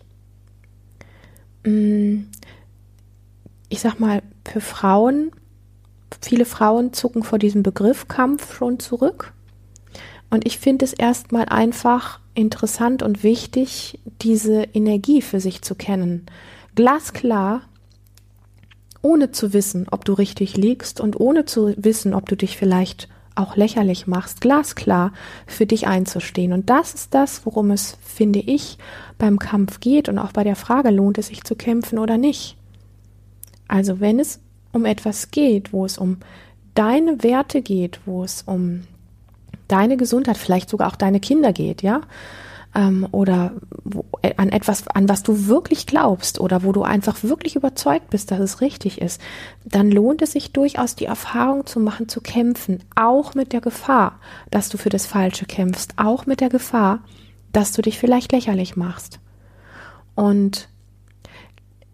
mm, 1.65 2.21
ich 3.69 3.81
sag 3.81 4.01
mal, 4.01 4.23
für 4.47 4.61
Frauen, 4.61 5.31
viele 6.21 6.45
Frauen 6.45 6.93
zucken 6.93 7.23
vor 7.23 7.39
diesem 7.39 7.63
Begriff 7.63 8.09
Kampf 8.09 8.55
schon 8.55 8.79
zurück. 8.79 9.33
Und 10.31 10.47
ich 10.47 10.59
finde 10.59 10.85
es 10.85 10.93
erstmal 10.93 11.47
einfach 11.47 12.21
interessant 12.35 13.03
und 13.03 13.23
wichtig, 13.23 14.01
diese 14.23 14.63
Energie 14.75 15.23
für 15.23 15.41
sich 15.41 15.63
zu 15.63 15.75
kennen. 15.75 16.27
Glasklar, 16.75 17.63
ohne 19.01 19.33
zu 19.33 19.53
wissen, 19.53 19.87
ob 19.91 20.05
du 20.05 20.13
richtig 20.13 20.57
liegst 20.57 21.01
und 21.01 21.19
ohne 21.19 21.45
zu 21.45 21.75
wissen, 21.77 22.15
ob 22.15 22.29
du 22.29 22.37
dich 22.37 22.57
vielleicht 22.57 23.09
auch 23.39 23.57
lächerlich 23.57 24.07
machst, 24.07 24.41
glasklar 24.41 25.13
für 25.47 25.67
dich 25.67 25.87
einzustehen. 25.87 26.53
Und 26.53 26.71
das 26.71 26.95
ist 26.95 27.15
das, 27.15 27.47
worum 27.47 27.71
es, 27.71 27.97
finde 28.05 28.41
ich, 28.41 28.79
beim 29.17 29.39
Kampf 29.39 29.81
geht 29.81 30.09
und 30.09 30.19
auch 30.19 30.33
bei 30.33 30.45
der 30.45 30.57
Frage, 30.57 30.91
lohnt 30.91 31.19
es 31.19 31.29
sich 31.29 31.45
zu 31.45 31.55
kämpfen 31.55 31.99
oder 31.99 32.19
nicht. 32.19 32.57
Also 33.69 34.01
wenn 34.01 34.19
es 34.19 34.41
um 34.73 34.85
etwas 34.85 35.31
geht, 35.31 35.73
wo 35.73 35.85
es 35.85 35.99
um 35.99 36.19
deine 36.75 37.23
Werte 37.23 37.63
geht, 37.63 38.01
wo 38.07 38.25
es 38.25 38.43
um 38.43 38.85
deine 39.67 39.97
Gesundheit, 39.97 40.39
vielleicht 40.39 40.71
sogar 40.71 40.89
auch 40.89 40.97
deine 40.97 41.21
Kinder 41.21 41.53
geht, 41.53 41.83
ja, 41.83 42.01
ähm, 42.75 43.07
oder 43.13 43.53
wo, 43.85 44.05
äh, 44.23 44.35
an 44.37 44.51
etwas, 44.51 44.87
an 44.89 45.09
was 45.09 45.23
du 45.23 45.47
wirklich 45.47 45.87
glaubst 45.87 46.41
oder 46.41 46.63
wo 46.63 46.73
du 46.73 46.83
einfach 46.83 47.23
wirklich 47.23 47.57
überzeugt 47.57 48.11
bist, 48.11 48.31
dass 48.31 48.41
es 48.41 48.61
richtig 48.61 49.01
ist, 49.01 49.21
dann 49.65 49.91
lohnt 49.91 50.23
es 50.23 50.33
sich 50.33 50.53
durchaus 50.53 50.95
die 50.95 51.07
Erfahrung 51.07 51.67
zu 51.67 51.81
machen, 51.81 52.09
zu 52.09 52.21
kämpfen, 52.21 52.81
auch 52.95 53.35
mit 53.35 53.53
der 53.53 53.61
Gefahr, 53.61 54.21
dass 54.51 54.69
du 54.69 54.79
für 54.79 54.91
das 54.91 55.07
Falsche 55.07 55.47
kämpfst, 55.47 55.95
auch 55.97 56.27
mit 56.27 56.41
der 56.41 56.51
Gefahr, 56.51 57.01
dass 57.53 57.73
du 57.73 57.83
dich 57.83 57.99
vielleicht 57.99 58.33
lächerlich 58.33 58.77
machst. 58.77 59.21
Und 60.15 60.69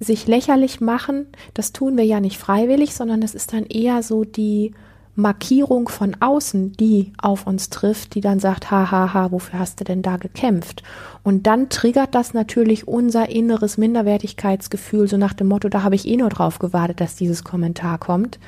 sich 0.00 0.26
lächerlich 0.26 0.80
machen, 0.80 1.26
das 1.54 1.72
tun 1.72 1.96
wir 1.96 2.04
ja 2.04 2.20
nicht 2.20 2.38
freiwillig, 2.38 2.94
sondern 2.94 3.22
es 3.22 3.34
ist 3.34 3.52
dann 3.52 3.64
eher 3.64 4.02
so 4.02 4.24
die 4.24 4.74
Markierung 5.16 5.88
von 5.88 6.16
außen, 6.18 6.72
die 6.72 7.12
auf 7.18 7.46
uns 7.46 7.70
trifft, 7.70 8.14
die 8.14 8.20
dann 8.20 8.40
sagt, 8.40 8.70
ha, 8.70 8.90
ha, 8.90 9.14
ha, 9.14 9.30
wofür 9.30 9.60
hast 9.60 9.80
du 9.80 9.84
denn 9.84 10.02
da 10.02 10.16
gekämpft? 10.16 10.82
Und 11.22 11.46
dann 11.46 11.68
triggert 11.68 12.14
das 12.14 12.34
natürlich 12.34 12.88
unser 12.88 13.28
inneres 13.28 13.78
Minderwertigkeitsgefühl, 13.78 15.06
so 15.06 15.16
nach 15.16 15.32
dem 15.32 15.46
Motto, 15.46 15.68
da 15.68 15.82
habe 15.82 15.94
ich 15.94 16.08
eh 16.08 16.16
nur 16.16 16.30
drauf 16.30 16.58
gewartet, 16.58 17.00
dass 17.00 17.14
dieses 17.14 17.44
Kommentar 17.44 17.98
kommt. 17.98 18.38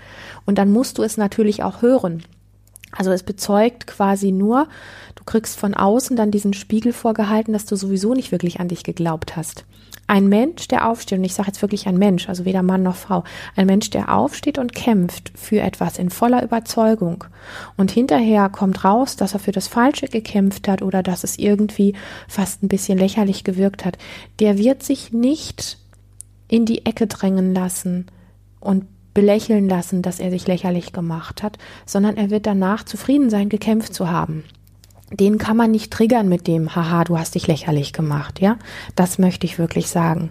Und 0.45 0.59
dann 0.59 0.73
musst 0.73 0.99
du 0.99 1.03
es 1.03 1.17
natürlich 1.17 1.63
auch 1.63 1.83
hören. 1.83 2.23
Also 2.93 3.11
es 3.11 3.23
bezeugt 3.23 3.87
quasi 3.87 4.33
nur, 4.33 4.69
du 5.17 5.25
kriegst 5.25 5.59
von 5.59 5.75
außen 5.75 6.17
dann 6.17 6.31
diesen 6.31 6.55
Spiegel 6.55 6.93
vorgehalten, 6.93 7.53
dass 7.53 7.67
du 7.67 7.77
sowieso 7.77 8.15
nicht 8.15 8.33
wirklich 8.33 8.61
an 8.61 8.69
dich 8.69 8.85
geglaubt 8.85 9.37
hast. 9.37 9.65
Ein 10.09 10.29
Mensch, 10.29 10.69
der 10.69 10.89
aufsteht, 10.89 11.19
und 11.19 11.25
ich 11.25 11.35
sage 11.35 11.49
jetzt 11.49 11.63
wirklich 11.63 11.89
ein 11.89 11.99
Mensch, 11.99 12.29
also 12.29 12.45
weder 12.45 12.63
Mann 12.63 12.85
noch 12.85 12.95
Frau, 12.95 13.25
ein 13.57 13.67
Mensch, 13.67 13.91
der 13.91 14.15
aufsteht 14.15 14.57
und 14.57 14.73
kämpft 14.73 15.33
für 15.35 15.61
etwas 15.61 15.99
in 15.99 16.11
voller 16.11 16.45
Überzeugung 16.45 17.25
und 17.77 17.91
hinterher 17.91 18.49
kommt 18.49 18.85
raus, 18.85 19.17
dass 19.17 19.35
er 19.35 19.41
für 19.41 19.53
das 19.53 19.67
Falsche 19.67 20.07
gekämpft 20.07 20.69
hat 20.69 20.81
oder 20.81 21.03
dass 21.03 21.25
es 21.25 21.39
irgendwie 21.39 21.95
fast 22.29 22.63
ein 22.63 22.69
bisschen 22.69 22.99
lächerlich 22.99 23.43
gewirkt 23.43 23.85
hat, 23.85 23.99
der 24.39 24.59
wird 24.59 24.85
sich 24.85 25.13
nicht 25.13 25.79
in 26.47 26.67
die 26.67 26.87
Ecke 26.87 27.09
drängen 27.09 27.53
lassen 27.53 28.07
und 28.61 28.87
belächeln 29.17 29.69
lassen, 29.69 30.03
dass 30.03 30.21
er 30.21 30.31
sich 30.31 30.47
lächerlich 30.47 30.93
gemacht 30.93 31.43
hat, 31.43 31.59
sondern 31.87 32.17
er 32.17 32.31
wird 32.31 32.47
danach 32.47 32.85
zufrieden 32.85 33.31
sein, 33.31 33.49
gekämpft 33.49 33.95
zu 33.95 34.11
haben 34.11 34.45
den 35.11 35.39
kann 35.39 35.57
man 35.57 35.71
nicht 35.71 35.93
triggern 35.93 36.29
mit 36.29 36.47
dem, 36.47 36.75
haha, 36.75 37.05
du 37.05 37.19
hast 37.19 37.35
dich 37.35 37.47
lächerlich 37.47 37.93
gemacht, 37.93 38.41
ja? 38.41 38.59
Das 38.97 39.19
möchte 39.19 39.47
ich 39.47 39.59
wirklich 39.59 39.89
sagen. 39.89 40.31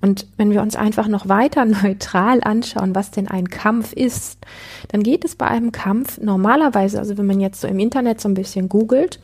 Und 0.00 0.26
wenn 0.36 0.52
wir 0.52 0.62
uns 0.62 0.76
einfach 0.76 1.08
noch 1.08 1.28
weiter 1.28 1.64
neutral 1.82 2.40
anschauen, 2.42 2.94
was 2.94 3.10
denn 3.10 3.28
ein 3.28 3.48
Kampf 3.48 3.92
ist, 3.92 4.38
dann 4.88 5.02
geht 5.02 5.24
es 5.24 5.34
bei 5.34 5.46
einem 5.46 5.72
Kampf 5.72 6.18
normalerweise, 6.18 6.98
also 6.98 7.18
wenn 7.18 7.26
man 7.26 7.40
jetzt 7.40 7.60
so 7.60 7.66
im 7.66 7.78
Internet 7.78 8.20
so 8.20 8.28
ein 8.28 8.34
bisschen 8.34 8.68
googelt, 8.68 9.20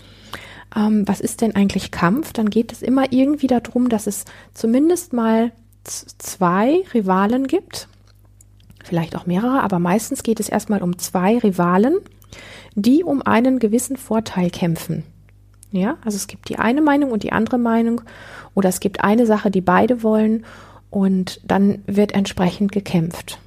ähm, 0.75 1.07
was 1.07 1.21
ist 1.21 1.41
denn 1.41 1.55
eigentlich 1.55 1.91
Kampf, 1.91 2.33
dann 2.33 2.51
geht 2.51 2.73
es 2.73 2.83
immer 2.83 3.13
irgendwie 3.13 3.47
darum, 3.47 3.89
dass 3.89 4.07
es 4.07 4.25
zumindest 4.55 5.13
mal 5.13 5.53
zwei 5.85 6.83
Rivalen 6.95 7.47
gibt, 7.47 7.89
vielleicht 8.83 9.17
auch 9.17 9.27
mehrere, 9.27 9.63
aber 9.63 9.79
meistens 9.79 10.23
geht 10.23 10.41
es 10.41 10.49
erstmal 10.49 10.83
um 10.83 10.99
zwei 10.99 11.39
Rivalen, 11.39 11.99
die 12.75 13.05
um 13.05 13.23
einen 13.23 13.59
gewissen 13.59 13.97
Vorteil 13.97 14.51
kämpfen. 14.51 15.05
Ja, 15.71 15.97
also 16.05 16.17
es 16.17 16.27
gibt 16.27 16.49
die 16.51 16.59
eine 16.59 16.83
Meinung 16.83 17.13
und 17.13 17.23
die 17.23 17.33
andere 17.33 17.59
Meinung 17.59 18.03
oder 18.55 18.69
es 18.69 18.81
gibt 18.81 19.03
eine 19.03 19.27
Sache, 19.27 19.51
die 19.51 19.63
beide 19.63 20.03
wollen 20.03 20.45
und 20.91 21.41
dann 21.45 21.79
wird 21.87 22.13
entsprechend 22.13 22.73
gekämpft. 22.73 23.39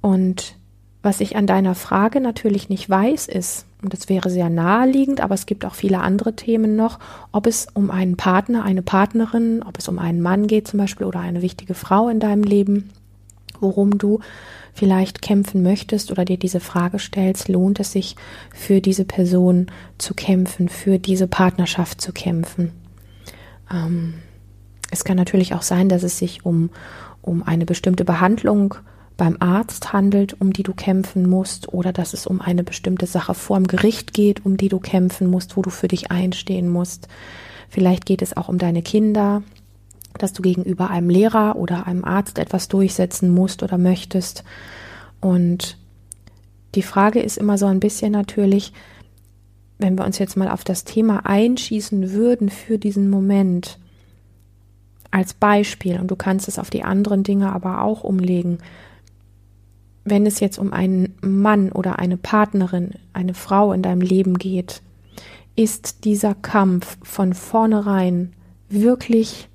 Und 0.00 0.54
was 1.02 1.20
ich 1.20 1.36
an 1.36 1.46
deiner 1.46 1.74
Frage 1.74 2.20
natürlich 2.20 2.68
nicht 2.68 2.88
weiß, 2.88 3.26
ist, 3.26 3.66
und 3.82 3.92
das 3.92 4.08
wäre 4.08 4.30
sehr 4.30 4.50
naheliegend, 4.50 5.20
aber 5.20 5.34
es 5.34 5.46
gibt 5.46 5.64
auch 5.64 5.74
viele 5.74 6.00
andere 6.00 6.34
Themen 6.34 6.76
noch, 6.76 6.98
ob 7.32 7.46
es 7.46 7.66
um 7.74 7.90
einen 7.90 8.16
Partner, 8.16 8.64
eine 8.64 8.82
Partnerin, 8.82 9.62
ob 9.64 9.78
es 9.78 9.88
um 9.88 9.98
einen 9.98 10.20
Mann 10.20 10.46
geht 10.46 10.68
zum 10.68 10.78
Beispiel 10.78 11.06
oder 11.06 11.20
eine 11.20 11.42
wichtige 11.42 11.74
Frau 11.74 12.08
in 12.08 12.20
deinem 12.20 12.42
Leben, 12.42 12.90
worum 13.60 13.98
du 13.98 14.20
vielleicht 14.72 15.22
kämpfen 15.22 15.62
möchtest 15.62 16.10
oder 16.10 16.24
dir 16.24 16.38
diese 16.38 16.60
Frage 16.60 16.98
stellst, 16.98 17.48
lohnt 17.48 17.80
es 17.80 17.92
sich 17.92 18.16
für 18.54 18.80
diese 18.80 19.04
Person 19.04 19.66
zu 19.98 20.14
kämpfen, 20.14 20.68
für 20.68 20.98
diese 20.98 21.26
Partnerschaft 21.26 22.00
zu 22.00 22.12
kämpfen. 22.12 22.72
Ähm, 23.72 24.14
es 24.90 25.04
kann 25.04 25.16
natürlich 25.16 25.54
auch 25.54 25.62
sein, 25.62 25.88
dass 25.88 26.02
es 26.02 26.18
sich 26.18 26.44
um, 26.44 26.70
um 27.22 27.42
eine 27.42 27.66
bestimmte 27.66 28.04
Behandlung 28.04 28.74
beim 29.16 29.36
Arzt 29.40 29.92
handelt, 29.92 30.40
um 30.40 30.52
die 30.52 30.62
du 30.62 30.74
kämpfen 30.74 31.28
musst, 31.28 31.72
oder 31.72 31.92
dass 31.92 32.12
es 32.12 32.26
um 32.26 32.40
eine 32.40 32.62
bestimmte 32.62 33.06
Sache 33.06 33.34
vorm 33.34 33.66
Gericht 33.66 34.12
geht, 34.12 34.44
um 34.44 34.56
die 34.56 34.68
du 34.68 34.78
kämpfen 34.78 35.28
musst, 35.28 35.56
wo 35.56 35.62
du 35.62 35.70
für 35.70 35.88
dich 35.88 36.10
einstehen 36.10 36.68
musst. 36.68 37.08
Vielleicht 37.68 38.06
geht 38.06 38.22
es 38.22 38.36
auch 38.36 38.48
um 38.48 38.58
deine 38.58 38.82
Kinder, 38.82 39.42
dass 40.18 40.32
du 40.32 40.42
gegenüber 40.42 40.90
einem 40.90 41.10
Lehrer 41.10 41.56
oder 41.56 41.86
einem 41.86 42.04
Arzt 42.04 42.38
etwas 42.38 42.68
durchsetzen 42.68 43.32
musst 43.32 43.62
oder 43.62 43.78
möchtest. 43.78 44.44
Und 45.20 45.78
die 46.74 46.82
Frage 46.82 47.20
ist 47.20 47.38
immer 47.38 47.58
so 47.58 47.66
ein 47.66 47.80
bisschen 47.80 48.12
natürlich, 48.12 48.72
wenn 49.78 49.98
wir 49.98 50.04
uns 50.04 50.18
jetzt 50.18 50.36
mal 50.36 50.48
auf 50.48 50.64
das 50.64 50.84
Thema 50.84 51.26
einschießen 51.26 52.12
würden 52.12 52.48
für 52.48 52.78
diesen 52.78 53.10
Moment, 53.10 53.78
als 55.10 55.34
Beispiel, 55.34 55.98
und 56.00 56.10
du 56.10 56.16
kannst 56.16 56.48
es 56.48 56.58
auf 56.58 56.68
die 56.68 56.84
anderen 56.84 57.22
Dinge 57.22 57.52
aber 57.52 57.82
auch 57.82 58.04
umlegen, 58.04 58.58
wenn 60.04 60.26
es 60.26 60.40
jetzt 60.40 60.58
um 60.58 60.72
einen 60.72 61.14
Mann 61.20 61.72
oder 61.72 61.98
eine 61.98 62.16
Partnerin, 62.16 62.92
eine 63.12 63.34
Frau 63.34 63.72
in 63.72 63.82
deinem 63.82 64.02
Leben 64.02 64.38
geht, 64.38 64.82
ist 65.56 66.04
dieser 66.04 66.34
Kampf 66.34 66.98
von 67.02 67.32
vornherein 67.32 68.32
wirklich 68.68 69.48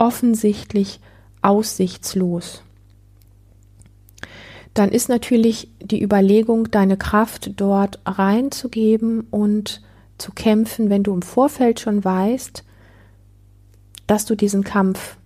offensichtlich 0.00 0.98
aussichtslos, 1.42 2.62
dann 4.74 4.90
ist 4.90 5.08
natürlich 5.08 5.68
die 5.80 6.02
Überlegung, 6.02 6.70
deine 6.70 6.96
Kraft 6.96 7.52
dort 7.56 8.00
reinzugeben 8.06 9.26
und 9.30 9.82
zu 10.16 10.32
kämpfen, 10.32 10.90
wenn 10.90 11.02
du 11.02 11.12
im 11.12 11.22
Vorfeld 11.22 11.80
schon 11.80 12.04
weißt, 12.04 12.64
dass 14.06 14.26
du 14.26 14.34
diesen 14.34 14.64
Kampf 14.64 15.16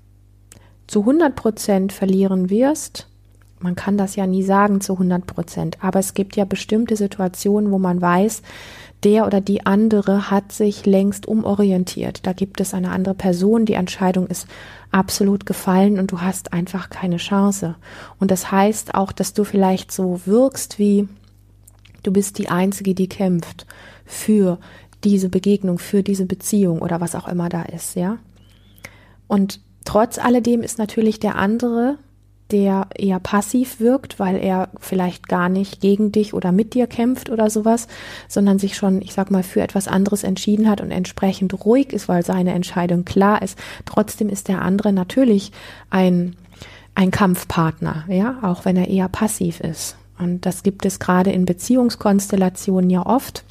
zu 0.87 1.01
100 1.01 1.37
Prozent 1.37 1.93
verlieren 1.93 2.51
wirst. 2.51 3.09
Man 3.61 3.77
kann 3.77 3.97
das 3.97 4.17
ja 4.17 4.27
nie 4.27 4.43
sagen 4.43 4.81
zu 4.81 4.95
100 4.95 5.27
Prozent, 5.27 5.79
aber 5.83 5.99
es 6.01 6.15
gibt 6.15 6.37
ja 6.37 6.45
bestimmte 6.45 6.97
Situationen, 6.97 7.71
wo 7.71 7.79
man 7.79 8.01
weiß, 8.01 8.43
der 9.05 9.27
oder 9.27 9.41
die 9.41 9.67
andere 9.67 10.31
hat 10.31 10.53
sich 10.53 10.87
längst 10.87 11.27
umorientiert. 11.27 12.27
Da 12.27 12.33
gibt 12.33 12.61
es 12.61 12.75
eine 12.75 12.91
andere 12.91 13.15
Person, 13.15 13.67
die 13.67 13.75
Entscheidung 13.75 14.27
ist 14.27 14.47
absolut 14.91 15.47
gefallen 15.47 15.99
und 15.99 16.11
du 16.13 16.21
hast 16.21 16.53
einfach 16.53 16.89
keine 16.89 17.19
Chance. 17.19 17.75
Und 18.19 18.31
das 18.31 18.51
heißt 18.51 18.95
auch, 18.95 19.13
dass 19.13 19.35
du 19.35 19.45
vielleicht 19.45 19.93
so 19.93 20.21
wirkst 20.25 20.79
wie 20.79 21.09
du 22.03 22.13
bist 22.13 22.39
die 22.39 22.49
Einzige, 22.49 22.95
die 22.95 23.09
kämpft 23.09 23.67
für 24.05 24.59
diese 25.05 25.29
Begegnung, 25.29 25.79
für 25.79 26.03
diese 26.03 26.27
Beziehung 26.27 26.81
oder 26.81 27.01
was 27.01 27.15
auch 27.15 27.29
immer 27.29 27.49
da 27.49 27.63
ist, 27.63 27.97
ja. 27.97 28.19
Und 29.27 29.61
trotz 29.85 30.19
alledem 30.19 30.63
ist 30.63 30.79
natürlich 30.79 31.19
der 31.19 31.37
andere 31.37 31.99
der 32.51 32.89
eher 32.95 33.21
passiv 33.21 33.81
wirkt, 33.81 34.19
weil 34.19 34.37
er 34.37 34.69
vielleicht 34.79 35.29
gar 35.29 35.49
nicht 35.49 35.81
gegen 35.81 36.13
dich 36.13 36.35
oder 36.35 36.53
mit 36.53 36.75
dir 36.75 36.87
kämpft 36.87 37.31
oder 37.31 37.49
sowas, 37.49 37.89
sondern 38.29 38.59
sich 38.59 38.77
schon, 38.77 39.01
ich 39.01 39.15
sag 39.15 39.31
mal, 39.31 39.43
für 39.43 39.63
etwas 39.63 39.89
anderes 39.89 40.25
entschieden 40.25 40.69
hat 40.69 40.81
und 40.81 40.91
entsprechend 40.91 41.65
ruhig 41.65 41.93
ist, 41.93 42.09
weil 42.09 42.25
seine 42.25 42.53
Entscheidung 42.53 43.05
klar 43.05 43.41
ist. 43.41 43.59
Trotzdem 43.87 44.29
ist 44.29 44.49
der 44.49 44.63
andere 44.63 44.93
natürlich 44.93 45.53
ein, 45.89 46.37
ein 46.95 47.11
Kampfpartner, 47.11 48.05
ja, 48.09 48.39
auch 48.43 48.65
wenn 48.65 48.77
er 48.77 48.89
eher 48.89 49.09
passiv 49.09 49.61
ist. 49.61 49.97
Und 50.19 50.47
das 50.47 50.63
gibt 50.63 50.85
es 50.87 51.01
gerade 51.01 51.33
in 51.33 51.47
Beziehungskonstellationen 51.47 52.91
ja 52.91 53.05
oft, 53.05 53.45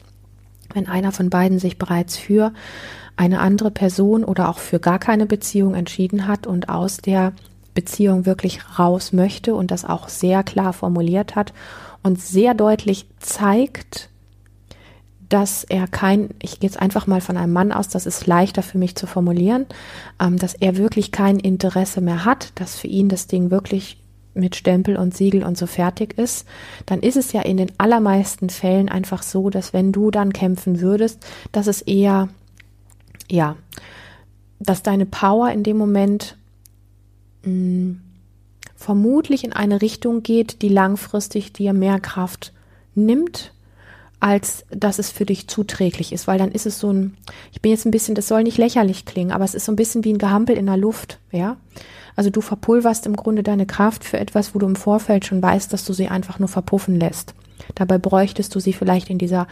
wenn 0.74 0.88
einer 0.88 1.12
von 1.12 1.30
beiden 1.30 1.60
sich 1.60 1.78
bereits 1.78 2.16
für 2.16 2.54
eine 3.16 3.40
andere 3.40 3.72
Person 3.72 4.24
oder 4.24 4.50
auch 4.50 4.60
für 4.60 4.80
gar 4.80 5.00
keine 5.00 5.26
Beziehung 5.26 5.76
entschieden 5.76 6.28
hat 6.28 6.48
und 6.48 6.70
aus 6.70 6.98
der 6.98 7.34
Beziehung 7.74 8.26
wirklich 8.26 8.80
raus 8.80 9.14
möchte 9.14 9.56
und 9.56 9.72
das 9.72 9.86
auch 9.86 10.10
sehr 10.10 10.44
klar 10.44 10.74
formuliert 10.74 11.36
hat 11.36 11.54
und 12.04 12.22
sehr 12.22 12.54
deutlich 12.54 13.08
zeigt, 13.20 14.10
dass 15.30 15.64
er 15.64 15.88
kein, 15.88 16.30
ich 16.42 16.60
gehe 16.60 16.70
jetzt 16.70 16.80
einfach 16.80 17.08
mal 17.08 17.22
von 17.22 17.38
einem 17.38 17.54
Mann 17.54 17.72
aus, 17.72 17.88
das 17.88 18.06
ist 18.06 18.28
leichter 18.28 18.62
für 18.62 18.78
mich 18.78 18.96
zu 18.96 19.08
formulieren, 19.08 19.66
ähm, 20.20 20.38
dass 20.38 20.54
er 20.54 20.78
wirklich 20.78 21.12
kein 21.12 21.40
Interesse 21.40 22.02
mehr 22.02 22.24
hat, 22.24 22.52
dass 22.56 22.78
für 22.78 22.88
ihn 22.88 23.10
das 23.10 23.26
Ding 23.26 23.50
wirklich 23.50 23.98
mit 24.36 24.56
Stempel 24.56 24.96
und 24.96 25.16
Siegel 25.16 25.44
und 25.44 25.58
so 25.58 25.66
fertig 25.66 26.18
ist, 26.18 26.48
dann 26.86 27.00
ist 27.00 27.18
es 27.18 27.34
ja 27.34 27.42
in 27.42 27.58
den 27.58 27.72
allermeisten 27.78 28.50
Fällen 28.50 28.90
einfach 28.90 29.24
so, 29.24 29.50
dass 29.50 29.74
wenn 29.74 29.92
du 29.92 30.12
dann 30.12 30.34
kämpfen 30.34 30.82
würdest, 30.82 31.26
dass 31.52 31.68
es 31.68 31.82
eher, 31.82 32.30
ja, 33.30 33.56
dass 34.60 34.84
deine 34.84 35.06
Power 35.06 35.52
in 35.52 35.64
dem 35.64 35.78
Moment 35.78 36.38
mh, 37.44 37.96
vermutlich 38.76 39.44
in 39.44 39.54
eine 39.54 39.82
Richtung 39.82 40.24
geht, 40.24 40.62
die 40.62 40.70
langfristig 40.70 41.54
dir 41.54 41.74
mehr 41.74 42.00
Kraft 42.00 42.54
nimmt, 42.96 43.54
als 44.20 44.66
dass 44.70 45.00
es 45.00 45.10
für 45.10 45.26
dich 45.26 45.48
zuträglich 45.48 46.14
ist, 46.14 46.28
weil 46.28 46.38
dann 46.38 46.52
ist 46.52 46.66
es 46.66 46.80
so 46.80 46.92
ein, 46.92 47.18
ich 47.52 47.62
bin 47.62 47.72
jetzt 47.72 47.86
ein 47.86 47.92
bisschen, 47.92 48.16
das 48.16 48.28
soll 48.28 48.44
nicht 48.44 48.58
lächerlich 48.58 49.06
klingen, 49.06 49.32
aber 49.32 49.44
es 49.44 49.54
ist 49.54 49.66
so 49.66 49.72
ein 49.72 49.76
bisschen 49.76 50.04
wie 50.06 50.14
ein 50.14 50.18
Gehampel 50.18 50.58
in 50.58 50.66
der 50.66 50.78
Luft, 50.78 51.20
ja. 51.32 51.58
Also 52.16 52.30
du 52.30 52.42
verpulverst 52.42 53.06
im 53.06 53.16
Grunde 53.16 53.44
deine 53.44 53.66
Kraft 53.66 54.04
für 54.04 54.20
etwas, 54.20 54.54
wo 54.54 54.60
du 54.60 54.68
im 54.68 54.76
Vorfeld 54.76 55.26
schon 55.26 55.42
weißt, 55.42 55.74
dass 55.74 55.84
du 55.84 55.94
sie 55.94 56.08
einfach 56.10 56.40
nur 56.40 56.48
verpuffen 56.48 57.00
lässt. 57.00 57.34
Dabei 57.76 57.98
bräuchtest 57.98 58.54
du 58.54 58.60
sie 58.60 58.74
vielleicht 58.74 59.10
in 59.10 59.18
dieser 59.18 59.48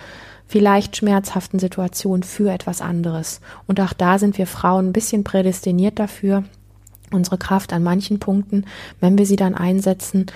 vielleicht 0.47 0.97
schmerzhaften 0.97 1.59
Situation 1.59 2.23
für 2.23 2.51
etwas 2.51 2.81
anderes. 2.81 3.41
Und 3.67 3.79
auch 3.79 3.93
da 3.93 4.19
sind 4.19 4.37
wir 4.37 4.45
Frauen 4.45 4.89
ein 4.89 4.93
bisschen 4.93 5.23
prädestiniert 5.23 5.97
dafür, 5.97 6.43
unsere 7.11 7.37
Kraft 7.37 7.73
an 7.73 7.83
manchen 7.83 8.19
Punkten, 8.19 8.65
wenn 8.99 9.17
wir 9.17 9.25
sie 9.25 9.35
dann 9.35 9.55
einsetzen, 9.55 10.27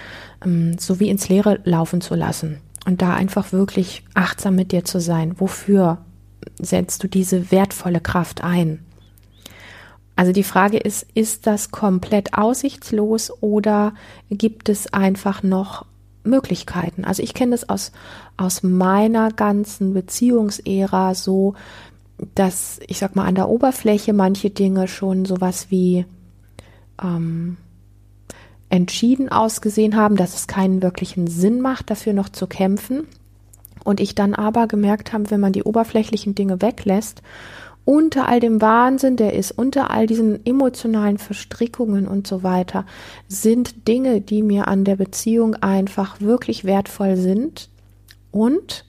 ähm, 0.43 0.77
so 0.77 0.99
wie 0.99 1.09
ins 1.09 1.29
Leere 1.29 1.59
laufen 1.63 2.01
zu 2.01 2.15
lassen 2.15 2.59
und 2.85 3.01
da 3.01 3.13
einfach 3.13 3.51
wirklich 3.51 4.03
achtsam 4.13 4.55
mit 4.55 4.71
dir 4.71 4.85
zu 4.85 4.99
sein. 4.99 5.39
Wofür 5.39 5.99
setzt 6.59 7.03
du 7.03 7.07
diese 7.07 7.51
wertvolle 7.51 7.99
Kraft 7.99 8.43
ein? 8.43 8.79
Also 10.15 10.31
die 10.31 10.43
Frage 10.43 10.77
ist, 10.77 11.05
ist 11.13 11.45
das 11.45 11.71
komplett 11.71 12.35
aussichtslos 12.35 13.31
oder 13.41 13.93
gibt 14.29 14.69
es 14.69 14.93
einfach 14.93 15.43
noch 15.43 15.85
Möglichkeiten? 16.23 17.03
Also 17.03 17.21
ich 17.21 17.33
kenne 17.33 17.51
das 17.51 17.67
aus, 17.67 17.91
aus 18.37 18.63
meiner 18.63 19.31
ganzen 19.31 19.93
Beziehungsära 19.93 21.15
so, 21.15 21.55
dass 22.33 22.79
ich 22.87 22.97
sag 22.99 23.15
mal 23.17 23.25
an 23.25 23.35
der 23.35 23.49
Oberfläche 23.49 24.13
manche 24.13 24.49
Dinge 24.49 24.87
schon 24.87 25.25
sowas 25.25 25.67
wie 25.69 26.05
ähm, 27.01 27.57
entschieden 28.69 29.29
ausgesehen 29.29 29.95
haben, 29.95 30.15
dass 30.15 30.35
es 30.35 30.47
keinen 30.47 30.81
wirklichen 30.81 31.27
Sinn 31.27 31.61
macht, 31.61 31.89
dafür 31.89 32.13
noch 32.13 32.29
zu 32.29 32.47
kämpfen. 32.47 33.07
Und 33.83 33.99
ich 33.99 34.15
dann 34.15 34.33
aber 34.33 34.67
gemerkt 34.67 35.13
habe, 35.13 35.29
wenn 35.29 35.39
man 35.39 35.53
die 35.53 35.63
oberflächlichen 35.63 36.33
Dinge 36.33 36.61
weglässt, 36.61 37.21
unter 37.85 38.27
all 38.27 38.39
dem 38.39 38.61
Wahnsinn, 38.61 39.15
der 39.15 39.33
ist, 39.33 39.51
unter 39.51 39.91
all 39.91 40.07
diesen 40.07 40.43
emotionalen 40.43 41.19
Verstrickungen 41.19 42.07
und 42.07 42.25
so 42.25 42.41
weiter, 42.41 42.85
sind 43.27 43.87
Dinge, 43.87 44.21
die 44.21 44.41
mir 44.41 44.67
an 44.67 44.83
der 44.83 44.95
Beziehung 44.95 45.55
einfach 45.55 46.19
wirklich 46.19 46.65
wertvoll 46.65 47.15
sind. 47.15 47.69
Und 48.31 48.85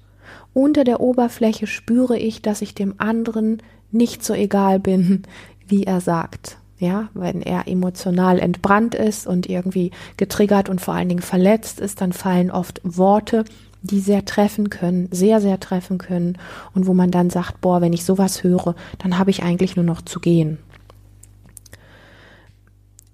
unter 0.54 0.84
der 0.84 1.00
Oberfläche 1.00 1.66
spüre 1.66 2.18
ich, 2.18 2.40
dass 2.40 2.62
ich 2.62 2.74
dem 2.74 2.94
anderen 2.96 3.62
nicht 3.92 4.24
so 4.24 4.32
egal 4.32 4.80
bin, 4.80 5.24
wie 5.66 5.84
er 5.84 6.00
sagt. 6.00 6.56
Ja, 6.78 7.08
wenn 7.14 7.40
er 7.40 7.68
emotional 7.68 8.38
entbrannt 8.38 8.94
ist 8.94 9.26
und 9.26 9.48
irgendwie 9.48 9.92
getriggert 10.18 10.68
und 10.68 10.80
vor 10.80 10.92
allen 10.92 11.08
Dingen 11.08 11.22
verletzt 11.22 11.80
ist, 11.80 12.02
dann 12.02 12.12
fallen 12.12 12.50
oft 12.50 12.80
Worte, 12.84 13.44
die 13.86 14.00
sehr 14.00 14.24
treffen 14.24 14.68
können, 14.68 15.08
sehr, 15.10 15.40
sehr 15.40 15.58
treffen 15.58 15.96
können 15.96 16.36
und 16.74 16.86
wo 16.86 16.92
man 16.92 17.10
dann 17.10 17.30
sagt, 17.30 17.60
boah, 17.60 17.80
wenn 17.80 17.92
ich 17.92 18.04
sowas 18.04 18.42
höre, 18.42 18.74
dann 18.98 19.18
habe 19.18 19.30
ich 19.30 19.42
eigentlich 19.42 19.76
nur 19.76 19.84
noch 19.84 20.02
zu 20.02 20.20
gehen. 20.20 20.58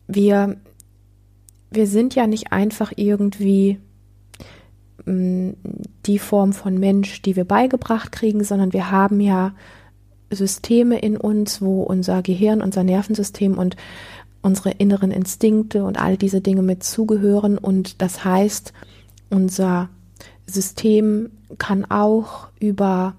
Wir, 0.09 0.57
wir 1.70 1.87
sind 1.87 2.14
ja 2.14 2.27
nicht 2.27 2.53
einfach 2.53 2.92
irgendwie 2.96 3.79
mm, 5.05 5.51
die 6.07 6.18
Form 6.18 6.53
von 6.53 6.79
Mensch, 6.79 7.22
die 7.22 7.37
wir 7.37 7.44
beigebracht 7.44 8.11
kriegen, 8.11 8.42
sondern 8.42 8.72
wir 8.72 8.90
haben 8.90 9.20
ja 9.20 9.55
Systeme 10.37 10.99
in 10.99 11.16
uns, 11.16 11.62
wo 11.62 11.83
unser 11.83 12.23
Gehirn, 12.23 12.61
unser 12.61 12.85
Nervensystem 12.85 13.59
und 13.59 13.77
unsere 14.42 14.71
inneren 14.73 15.11
Instinkte 15.11 15.85
und 15.85 16.01
all 16.01 16.16
diese 16.16 16.40
Dinge 16.40 16.62
mit 16.62 16.83
zugehören. 16.83 17.59
Und 17.59 18.03
das 18.03 18.25
heißt, 18.25 18.73
unser 19.31 19.88
System 20.47 21.31
kann 21.59 21.85
auch 21.85 22.49
über 22.59 23.14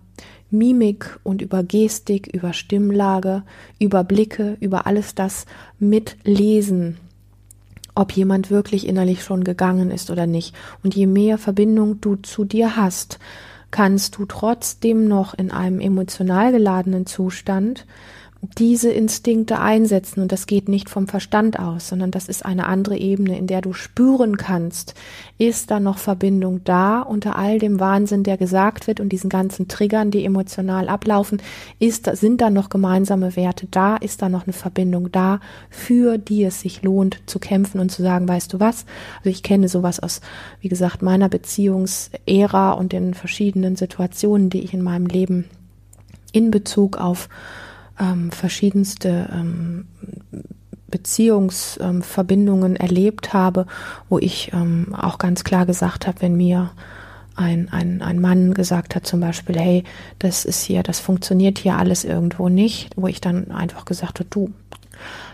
Mimik 0.52 1.20
und 1.24 1.42
über 1.42 1.64
Gestik, 1.64 2.28
über 2.28 2.54
Stimmlage, 2.54 3.44
über 3.80 4.04
Blicke, 4.04 4.58
über 4.60 4.86
alles 4.86 5.16
das 5.16 5.46
mitlesen, 5.80 6.98
ob 7.96 8.12
jemand 8.12 8.52
wirklich 8.52 8.88
innerlich 8.88 9.24
schon 9.24 9.44
gegangen 9.44 9.90
ist 9.90 10.12
oder 10.12 10.28
nicht. 10.28 10.54
Und 10.84 10.96
je 10.96 11.08
mehr 11.08 11.38
Verbindung 11.38 12.02
du 12.02 12.18
zu 12.18 12.46
dir 12.46 12.76
hast, 12.76 13.18
kannst 13.74 14.20
du 14.20 14.26
trotzdem 14.28 15.08
noch 15.08 15.34
in 15.34 15.50
einem 15.50 15.82
emotional 15.82 16.52
geladenen 16.52 17.08
Zustand 17.08 17.88
diese 18.58 18.92
Instinkte 18.92 19.60
einsetzen. 19.60 20.22
Und 20.22 20.32
das 20.32 20.48
geht 20.48 20.68
nicht 20.68 20.90
vom 20.90 21.08
Verstand 21.08 21.60
aus, 21.60 21.88
sondern 21.88 22.12
das 22.12 22.28
ist 22.28 22.46
eine 22.46 22.68
andere 22.68 22.98
Ebene, 22.98 23.38
in 23.38 23.48
der 23.48 23.62
du 23.62 23.72
spüren 23.72 24.36
kannst, 24.36 24.96
ist 25.38 25.72
da 25.72 25.80
noch 25.80 25.98
Verbindung 25.98 26.62
da 26.66 27.02
unter 27.02 27.38
all 27.38 27.58
dem 27.58 27.80
Wahnsinn, 27.80 28.24
der 28.24 28.38
gesagt 28.38 28.88
wird 28.88 29.00
und 29.00 29.10
diesen 29.10 29.30
ganzen 29.30 29.70
Triggern, 29.70 30.12
die 30.12 30.26
emotional 30.26 30.90
ablaufen, 30.90 31.42
ist 31.80 32.04
sind 32.18 32.42
da 32.42 32.50
noch 32.50 32.70
gemeinsame 32.70 33.36
Werte 33.38 33.68
da, 33.72 33.96
ist 33.96 34.22
da 34.22 34.28
noch 34.28 34.46
eine 34.46 34.54
Verbindung 34.54 35.12
da, 35.12 35.40
für 35.70 36.18
die 36.18 36.44
es 36.44 36.60
sich 36.60 36.84
lohnt 36.84 37.22
zu 37.26 37.40
kämpfen 37.40 37.80
und 37.80 37.92
zu 37.92 38.02
sagen, 38.02 38.28
weißt 38.28 38.52
du 38.52 38.60
was? 38.60 38.86
Also 39.20 39.30
ich 39.30 39.42
kenne 39.42 39.70
sowas 39.70 40.02
aus, 40.02 40.20
wie 40.60 40.70
gesagt, 40.70 41.02
meiner 41.02 41.30
Beziehungsära 41.30 42.74
und 42.74 42.92
den 42.92 43.14
verschiedenen 43.14 43.78
Situationen, 43.78 44.50
die 44.50 44.62
ich 44.62 44.74
in 44.74 44.82
meinem 44.82 45.06
Leben 45.06 45.46
in 46.34 46.52
Bezug 46.52 46.98
auf 46.98 47.30
ähm, 48.04 48.32
verschiedenste 48.32 49.30
ähm, 49.34 49.86
Beziehungsverbindungen 50.94 52.76
ähm, 52.76 52.82
erlebt 52.82 53.34
habe, 53.34 53.66
wo 54.10 54.20
ich 54.20 54.52
ähm, 54.54 54.94
auch 54.94 55.18
ganz 55.18 55.44
klar 55.44 55.66
gesagt 55.66 56.06
habe, 56.06 56.22
wenn 56.22 56.36
mir 56.36 56.72
ein, 57.36 57.70
ein, 57.72 58.04
ein 58.04 58.22
Mann 58.22 58.54
gesagt 58.54 58.96
hat 58.96 59.08
zum 59.08 59.20
Beispiel, 59.20 59.58
hey, 59.58 59.84
das 60.20 60.46
ist 60.46 60.64
hier, 60.64 60.84
das 60.84 61.00
funktioniert 61.00 61.58
hier 61.58 61.78
alles 61.78 62.04
irgendwo 62.04 62.48
nicht, 62.48 62.92
wo 62.96 63.08
ich 63.08 63.22
dann 63.22 63.50
einfach 63.50 63.86
gesagt 63.86 64.20
habe, 64.20 64.30
du, 64.30 64.52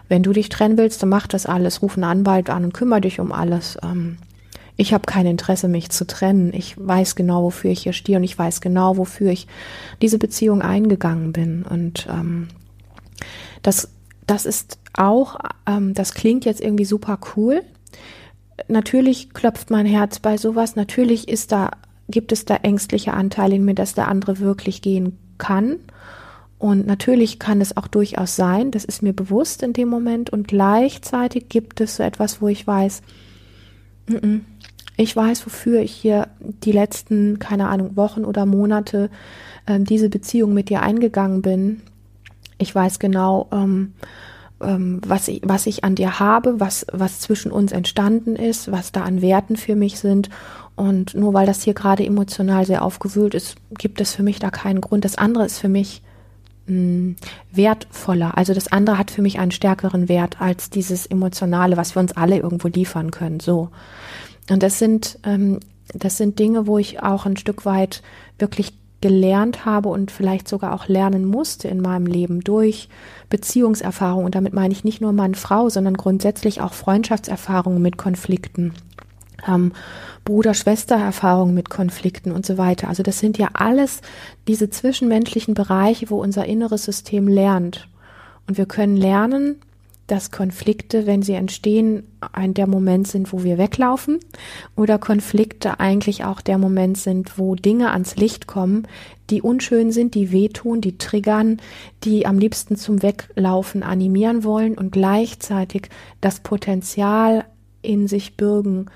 wenn 0.08 0.24
du 0.24 0.32
dich 0.32 0.48
trennen 0.48 0.78
willst, 0.78 1.02
dann 1.02 1.10
mach 1.10 1.28
das 1.28 1.46
alles, 1.46 1.82
ruf 1.82 1.96
einen 1.96 2.06
Anwalt 2.06 2.50
an 2.50 2.64
und 2.64 2.74
kümmere 2.74 3.02
dich 3.02 3.20
um 3.20 3.34
alles. 3.34 3.78
Ähm, 3.84 4.18
ich 4.78 4.94
habe 4.94 5.06
kein 5.06 5.26
Interesse, 5.26 5.68
mich 5.68 5.90
zu 5.90 6.08
trennen. 6.08 6.54
Ich 6.54 6.76
weiß 6.78 7.16
genau, 7.16 7.44
wofür 7.44 7.70
ich 7.70 7.82
hier 7.84 7.92
stehe 7.92 8.18
und 8.18 8.24
ich 8.24 8.40
weiß 8.40 8.62
genau, 8.62 8.96
wofür 8.96 9.30
ich 9.30 9.46
diese 10.02 10.18
Beziehung 10.18 10.62
eingegangen 10.62 11.34
bin. 11.34 11.64
Und 11.64 12.08
ähm, 12.10 12.48
das, 13.62 13.90
das 14.28 14.46
ist 14.46 14.80
auch, 14.94 15.38
ähm, 15.66 15.94
das 15.94 16.14
klingt 16.14 16.46
jetzt 16.46 16.62
irgendwie 16.62 16.86
super 16.86 17.20
cool. 17.36 17.62
Natürlich 18.68 19.34
klopft 19.34 19.70
mein 19.70 19.86
Herz 19.86 20.20
bei 20.20 20.38
sowas. 20.38 20.76
Natürlich 20.76 21.28
ist 21.28 21.52
da, 21.52 21.72
gibt 22.10 22.32
es 22.32 22.46
da 22.46 22.56
ängstliche 22.56 23.14
Anteile 23.14 23.56
in 23.56 23.66
mir, 23.66 23.76
dass 23.76 23.94
der 23.94 24.08
andere 24.08 24.40
wirklich 24.40 24.82
gehen 24.82 25.18
kann. 25.38 25.78
Und 26.58 26.86
natürlich 26.86 27.40
kann 27.40 27.62
es 27.62 27.78
auch 27.78 27.88
durchaus 27.88 28.36
sein, 28.36 28.72
das 28.72 28.84
ist 28.84 29.02
mir 29.02 29.14
bewusst 29.14 29.64
in 29.64 29.72
dem 29.72 29.88
Moment. 29.88 30.30
Und 30.30 30.50
gleichzeitig 30.50 31.48
gibt 31.48 31.80
es 31.80 31.96
so 31.96 32.04
etwas, 32.04 32.42
wo 32.42 32.50
ich 32.50 32.68
weiß, 32.68 33.02
ich 34.98 35.16
weiß, 35.16 35.46
wofür 35.46 35.80
ich 35.80 35.94
hier 35.94 36.28
die 36.40 36.74
letzten, 36.74 37.40
keine 37.40 37.70
Ahnung, 37.70 37.96
Wochen 37.96 38.26
oder 38.26 38.46
Monate 38.46 39.10
äh, 39.66 39.80
diese 39.80 40.10
Beziehung 40.10 40.54
mit 40.54 40.70
dir 40.70 40.82
eingegangen 40.82 41.42
bin. 41.42 41.82
Ich 42.60 42.76
weiß 42.76 43.00
genau, 43.00 43.48
ähm, 43.52 43.94
ähm, 44.62 45.02
was, 45.06 45.28
ich, 45.28 45.42
was 45.44 45.66
ich 45.66 45.84
an 45.84 45.96
dir 45.96 46.20
habe, 46.20 46.60
was, 46.60 46.86
was 46.92 47.20
zwischen 47.20 47.52
uns 47.52 47.72
entstanden 47.72 48.36
ist, 48.36 48.72
was 48.72 48.92
da 48.92 49.04
an 49.04 49.22
Werten 49.22 49.56
für 49.56 49.76
mich 49.76 50.00
sind. 50.00 50.30
Und 50.76 51.14
nur 51.14 51.34
weil 51.34 51.46
das 51.46 51.64
hier 51.64 51.74
gerade 51.74 52.06
emotional 52.06 52.66
sehr 52.66 52.84
aufgewühlt 52.84 53.34
ist, 53.34 53.56
gibt 53.78 54.00
es 54.02 54.16
für 54.16 54.24
mich 54.24 54.40
da 54.40 54.50
keinen 54.50 54.82
Grund. 54.82 55.04
Das 55.04 55.18
andere 55.18 55.46
ist 55.46 55.60
für 55.60 55.70
mich 55.70 56.02
mh, 56.68 56.74
hm, 56.74 57.16
wertvoller. 57.52 58.38
Also 58.38 58.54
das 58.54 58.72
andere 58.72 58.98
hat 58.98 59.12
für 59.12 59.22
mich 59.22 59.40
einen 59.40 59.52
stärkeren 59.52 60.08
Wert 60.08 60.42
als 60.42 60.70
dieses 60.70 61.06
Emotionale, 61.06 61.78
was 61.78 61.96
wir 61.96 62.02
uns 62.02 62.16
alle 62.16 62.38
irgendwo 62.38 62.68
liefern 62.68 63.12
können. 63.12 63.40
So. 63.40 63.70
Und 64.50 64.64
das 64.64 64.80
sind, 64.80 65.20
ähm, 65.24 65.60
das 65.94 66.18
sind 66.18 66.40
Dinge, 66.40 66.68
wo 66.68 66.78
ich 66.78 67.02
auch 67.02 67.26
ein 67.26 67.38
Stück 67.38 67.66
weit 67.66 68.02
wirklich 68.38 68.74
gelernt 69.02 69.66
habe 69.66 69.90
und 69.90 70.12
vielleicht 70.12 70.48
sogar 70.48 70.74
auch 70.74 70.88
lernen 70.88 71.26
musste 71.26 71.68
in 71.68 71.82
meinem 71.82 72.06
Leben 72.06 72.42
durch 72.42 72.90
Beziehungserfahrung. 73.30 74.26
Und 74.26 74.36
damit 74.36 74.54
meine 74.54 74.74
ich 74.74 74.84
nicht 74.84 75.02
nur 75.02 75.14
Mann, 75.14 75.36
Frau, 75.36 75.70
sondern 75.70 75.96
grundsätzlich 75.96 76.62
auch 76.62 76.74
Freundschaftserfahrungen 76.74 77.82
mit 77.82 77.98
Konflikten, 77.98 78.74
ähm, 79.48 79.72
Bruder-Schwester-Erfahrungen 80.26 81.54
mit 81.54 81.70
Konflikten 81.70 82.32
und 82.32 82.46
so 82.46 82.58
weiter. 82.58 82.90
Also 82.90 83.04
das 83.04 83.20
sind 83.20 83.38
ja 83.38 83.50
alles 83.54 84.02
diese 84.48 84.70
zwischenmenschlichen 84.70 85.54
Bereiche, 85.54 86.10
wo 86.10 86.22
unser 86.22 86.46
inneres 86.46 86.84
System 86.84 87.28
lernt. 87.28 87.88
Und 88.48 88.58
wir 88.58 88.66
können 88.66 88.98
lernen, 88.98 89.62
dass 90.12 90.32
Konflikte, 90.32 91.06
wenn 91.06 91.22
sie 91.22 91.34
entstehen, 91.34 92.04
ein 92.34 92.54
der 92.54 92.68
Moment 92.68 93.08
sind, 93.08 93.32
wo 93.32 93.44
wir 93.44 93.58
weglaufen 93.58 94.20
oder 94.76 94.98
Konflikte 94.98 95.80
eigentlich 95.80 96.26
auch 96.26 96.42
der 96.42 96.58
Moment 96.58 96.98
sind, 96.98 97.38
wo 97.38 97.56
Dinge 97.56 97.92
ans 97.92 98.16
Licht 98.16 98.48
kommen, 98.48 98.88
die 99.30 99.42
unschön 99.42 99.92
sind, 99.92 100.16
die 100.16 100.32
wehtun, 100.32 100.82
die 100.82 100.98
triggern, 100.98 101.58
die 102.04 102.26
am 102.26 102.40
liebsten 102.40 102.76
zum 102.76 103.04
Weglaufen 103.04 103.84
animieren 103.84 104.44
wollen 104.44 104.78
und 104.78 104.92
gleichzeitig 104.92 105.90
das 106.22 106.40
Potenzial 106.40 107.46
in 107.82 108.08
sich 108.08 108.36
bürgen, 108.36 108.88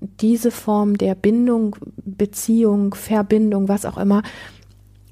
diese 0.00 0.50
Form 0.50 0.96
der 0.96 1.14
Bindung, 1.14 1.76
Beziehung, 2.04 2.94
Verbindung, 2.94 3.68
was 3.68 3.84
auch 3.84 3.98
immer, 3.98 4.22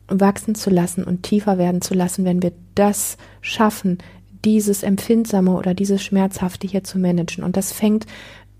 wachsen 0.09 0.55
zu 0.55 0.70
lassen 0.70 1.05
und 1.05 1.23
tiefer 1.23 1.59
werden 1.59 1.83
zu 1.83 1.94
lassen, 1.94 2.25
wenn 2.25 2.42
wir 2.42 2.53
das 2.75 3.16
schaffen, 3.40 3.99
dieses 4.44 4.83
Empfindsame 4.83 5.53
oder 5.53 5.74
dieses 5.74 6.03
Schmerzhafte 6.03 6.66
hier 6.66 6.85
zu 6.85 6.98
managen. 6.98 7.44
Und 7.44 7.57
das 7.57 7.72
fängt 7.72 8.07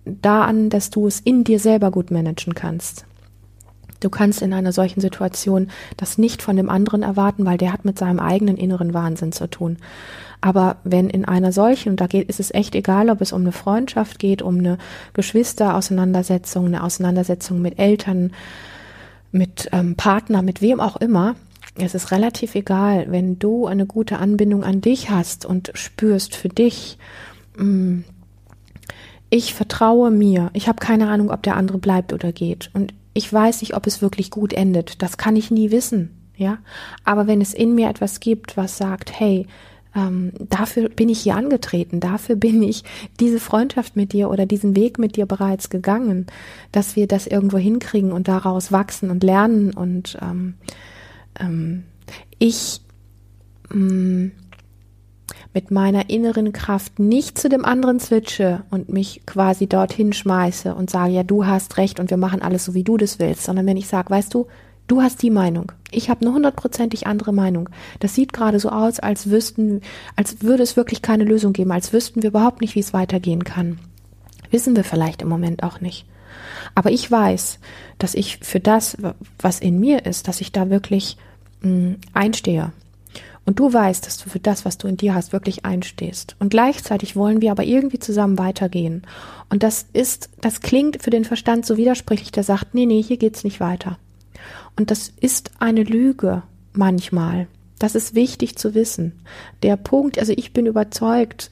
da 0.05 0.45
an, 0.45 0.71
dass 0.71 0.91
du 0.91 1.07
es 1.07 1.21
in 1.21 1.45
dir 1.45 1.59
selber 1.59 1.91
gut 1.91 2.11
managen 2.11 2.55
kannst. 2.55 3.05
Du 4.01 4.09
kannst 4.09 4.41
in 4.41 4.55
einer 4.55 4.73
solchen 4.73 5.01
Situation 5.01 5.69
das 5.97 6.17
nicht 6.17 6.41
von 6.41 6.57
dem 6.57 6.71
anderen 6.71 7.03
erwarten, 7.03 7.45
weil 7.45 7.59
der 7.59 7.73
hat 7.73 7.85
mit 7.85 7.99
seinem 7.99 8.19
eigenen 8.19 8.57
inneren 8.57 8.95
Wahnsinn 8.95 9.33
zu 9.33 9.47
tun. 9.49 9.77
Aber 10.41 10.77
wenn 10.85 11.11
in 11.11 11.27
einer 11.27 11.53
solchen, 11.53 11.91
und 11.91 12.01
da 12.01 12.07
geht, 12.07 12.29
ist 12.31 12.41
es 12.41 12.53
echt 12.53 12.75
egal, 12.75 13.11
ob 13.11 13.21
es 13.21 13.33
um 13.33 13.43
eine 13.43 13.53
Freundschaft 13.53 14.19
geht, 14.19 14.41
um 14.41 14.59
eine 14.59 14.79
Geschwisterauseinandersetzung, 15.13 16.67
eine 16.67 16.83
Auseinandersetzung 16.83 17.61
mit 17.61 17.79
Eltern, 17.79 18.33
mit 19.33 19.69
ähm, 19.73 19.97
Partner, 19.97 20.41
mit 20.41 20.63
wem 20.63 20.81
auch 20.81 20.97
immer, 20.97 21.37
es 21.83 21.95
ist 21.95 22.11
relativ 22.11 22.55
egal, 22.55 23.07
wenn 23.11 23.39
du 23.39 23.67
eine 23.67 23.87
gute 23.87 24.19
Anbindung 24.19 24.65
an 24.65 24.81
dich 24.81 25.11
hast 25.11 25.45
und 25.45 25.71
spürst 25.75 26.35
für 26.35 26.49
dich, 26.49 26.99
mm, 27.57 28.01
ich 29.31 29.55
vertraue 29.55 30.11
mir, 30.11 30.51
ich 30.55 30.69
habe 30.69 30.81
keine 30.81 31.09
Ahnung, 31.09 31.31
ob 31.31 31.43
der 31.43 31.57
andere 31.57 31.79
bleibt 31.79 32.13
oder 32.13 32.33
geht 32.33 32.71
und 32.75 32.93
ich 33.15 33.33
weiß 33.33 33.61
nicht, 33.63 33.75
ob 33.75 33.87
es 33.87 34.03
wirklich 34.03 34.31
gut 34.31 34.53
endet. 34.53 35.03
Das 35.03 35.19
kann 35.19 35.37
ich 35.37 35.51
nie 35.51 35.71
wissen, 35.71 36.11
ja. 36.37 36.59
Aber 37.05 37.27
wenn 37.27 37.41
es 37.41 37.55
in 37.55 37.75
mir 37.75 37.89
etwas 37.89 38.21
gibt, 38.21 38.57
was 38.57 38.77
sagt, 38.77 39.19
hey, 39.19 39.47
ähm, 39.95 40.33
dafür 40.49 40.89
bin 40.89 41.09
ich 41.09 41.21
hier 41.21 41.35
angetreten, 41.35 42.01
dafür 42.01 42.37
bin 42.37 42.63
ich 42.63 42.85
diese 43.19 43.41
Freundschaft 43.41 43.97
mit 43.97 44.13
dir 44.13 44.31
oder 44.31 44.47
diesen 44.47 44.77
Weg 44.77 44.99
mit 44.99 45.17
dir 45.17 45.27
bereits 45.27 45.71
gegangen, 45.71 46.27
dass 46.71 46.95
wir 46.95 47.09
das 47.09 47.27
irgendwo 47.27 47.59
hinkriegen 47.59 48.13
und 48.13 48.29
daraus 48.29 48.71
wachsen 48.71 49.11
und 49.11 49.25
lernen 49.25 49.73
und 49.73 50.17
ähm, 50.23 50.55
ähm, 51.41 51.85
ich 52.39 52.81
mm, 53.73 54.29
mit 55.53 55.71
meiner 55.71 56.11
inneren 56.11 56.53
Kraft 56.53 56.99
nicht 56.99 57.39
zu 57.39 57.49
dem 57.49 57.65
anderen 57.65 57.99
switche 57.99 58.63
und 58.71 58.89
mich 58.89 59.23
quasi 59.27 59.67
dorthin 59.67 60.13
schmeiße 60.13 60.75
und 60.75 60.91
sage, 60.91 61.13
ja, 61.13 61.23
du 61.23 61.47
hast 61.47 61.77
recht 61.77 61.99
und 61.99 62.11
wir 62.11 62.17
machen 62.17 62.43
alles 62.43 62.65
so, 62.65 62.75
wie 62.75 62.85
du 62.85 62.97
das 62.97 63.19
willst, 63.19 63.45
sondern 63.45 63.67
wenn 63.67 63.77
ich 63.77 63.89
sage, 63.89 64.11
weißt 64.11 64.33
du, 64.33 64.47
du 64.87 65.03
hast 65.03 65.23
die 65.23 65.31
Meinung, 65.31 65.73
ich 65.91 66.09
habe 66.09 66.23
eine 66.23 66.35
hundertprozentig 66.35 67.07
andere 67.07 67.33
Meinung. 67.33 67.69
Das 67.99 68.15
sieht 68.15 68.33
gerade 68.33 68.61
so 68.61 68.71
aus, 68.71 69.01
als 69.01 69.31
wüssten, 69.31 69.81
als 70.15 70.43
würde 70.43 70.63
es 70.63 70.77
wirklich 70.77 71.03
keine 71.03 71.25
Lösung 71.25 71.53
geben, 71.53 71.73
als 71.73 71.93
wüssten 71.93 72.23
wir 72.23 72.31
überhaupt 72.31 72.61
nicht, 72.61 72.75
wie 72.77 72.81
es 72.81 72.93
weitergehen 72.93 73.45
kann. 73.45 73.79
Wissen 74.51 74.77
wir 74.77 74.85
vielleicht 74.85 75.23
im 75.23 75.29
Moment 75.29 75.63
auch 75.63 75.81
nicht. 75.81 76.07
Aber 76.75 76.91
ich 76.91 77.11
weiß, 77.11 77.59
dass 77.99 78.15
ich 78.15 78.39
für 78.39 78.61
das, 78.61 78.97
was 79.39 79.61
in 79.61 79.81
mir 79.81 80.07
ist, 80.07 80.29
dass 80.29 80.41
ich 80.41 80.53
da 80.53 80.71
wirklich 80.71 81.17
einstehe. 82.15 82.73
Und 83.47 83.59
du 83.59 83.73
weißt, 83.73 84.07
dass 84.07 84.19
du 84.19 84.29
für 84.29 84.39
das, 84.39 84.65
was 84.65 84.79
du 84.79 84.87
in 84.87 84.97
dir 84.97 85.15
hast, 85.15 85.33
wirklich 85.33 85.65
einstehst. 85.65 86.37
Und 86.39 86.51
gleichzeitig 86.51 87.17
wollen 87.17 87.41
wir 87.41 87.51
aber 87.51 87.65
irgendwie 87.65 87.99
zusammen 87.99 88.39
weitergehen. 88.39 89.03
Und 89.49 89.63
das 89.63 89.87
ist, 89.93 90.31
das 90.41 90.61
klingt 90.61 91.03
für 91.03 91.11
den 91.11 91.25
Verstand 91.25 91.67
so 91.67 91.77
widersprüchlich, 91.77 92.31
der 92.31 92.45
sagt, 92.45 92.75
nee, 92.75 92.87
nee, 92.87 93.03
hier 93.03 93.17
geht's 93.17 93.43
nicht 93.43 93.59
weiter. 93.59 93.99
Und 94.77 94.91
das 94.91 95.13
ist 95.21 95.51
eine 95.59 95.83
Lüge 95.83 96.43
manchmal. 96.73 97.49
Das 97.79 97.95
ist 97.95 98.15
wichtig 98.15 98.57
zu 98.57 98.75
wissen. 98.75 99.21
Der 99.63 99.77
Punkt, 99.77 100.19
also 100.19 100.33
ich 100.37 100.53
bin 100.53 100.67
überzeugt, 100.67 101.51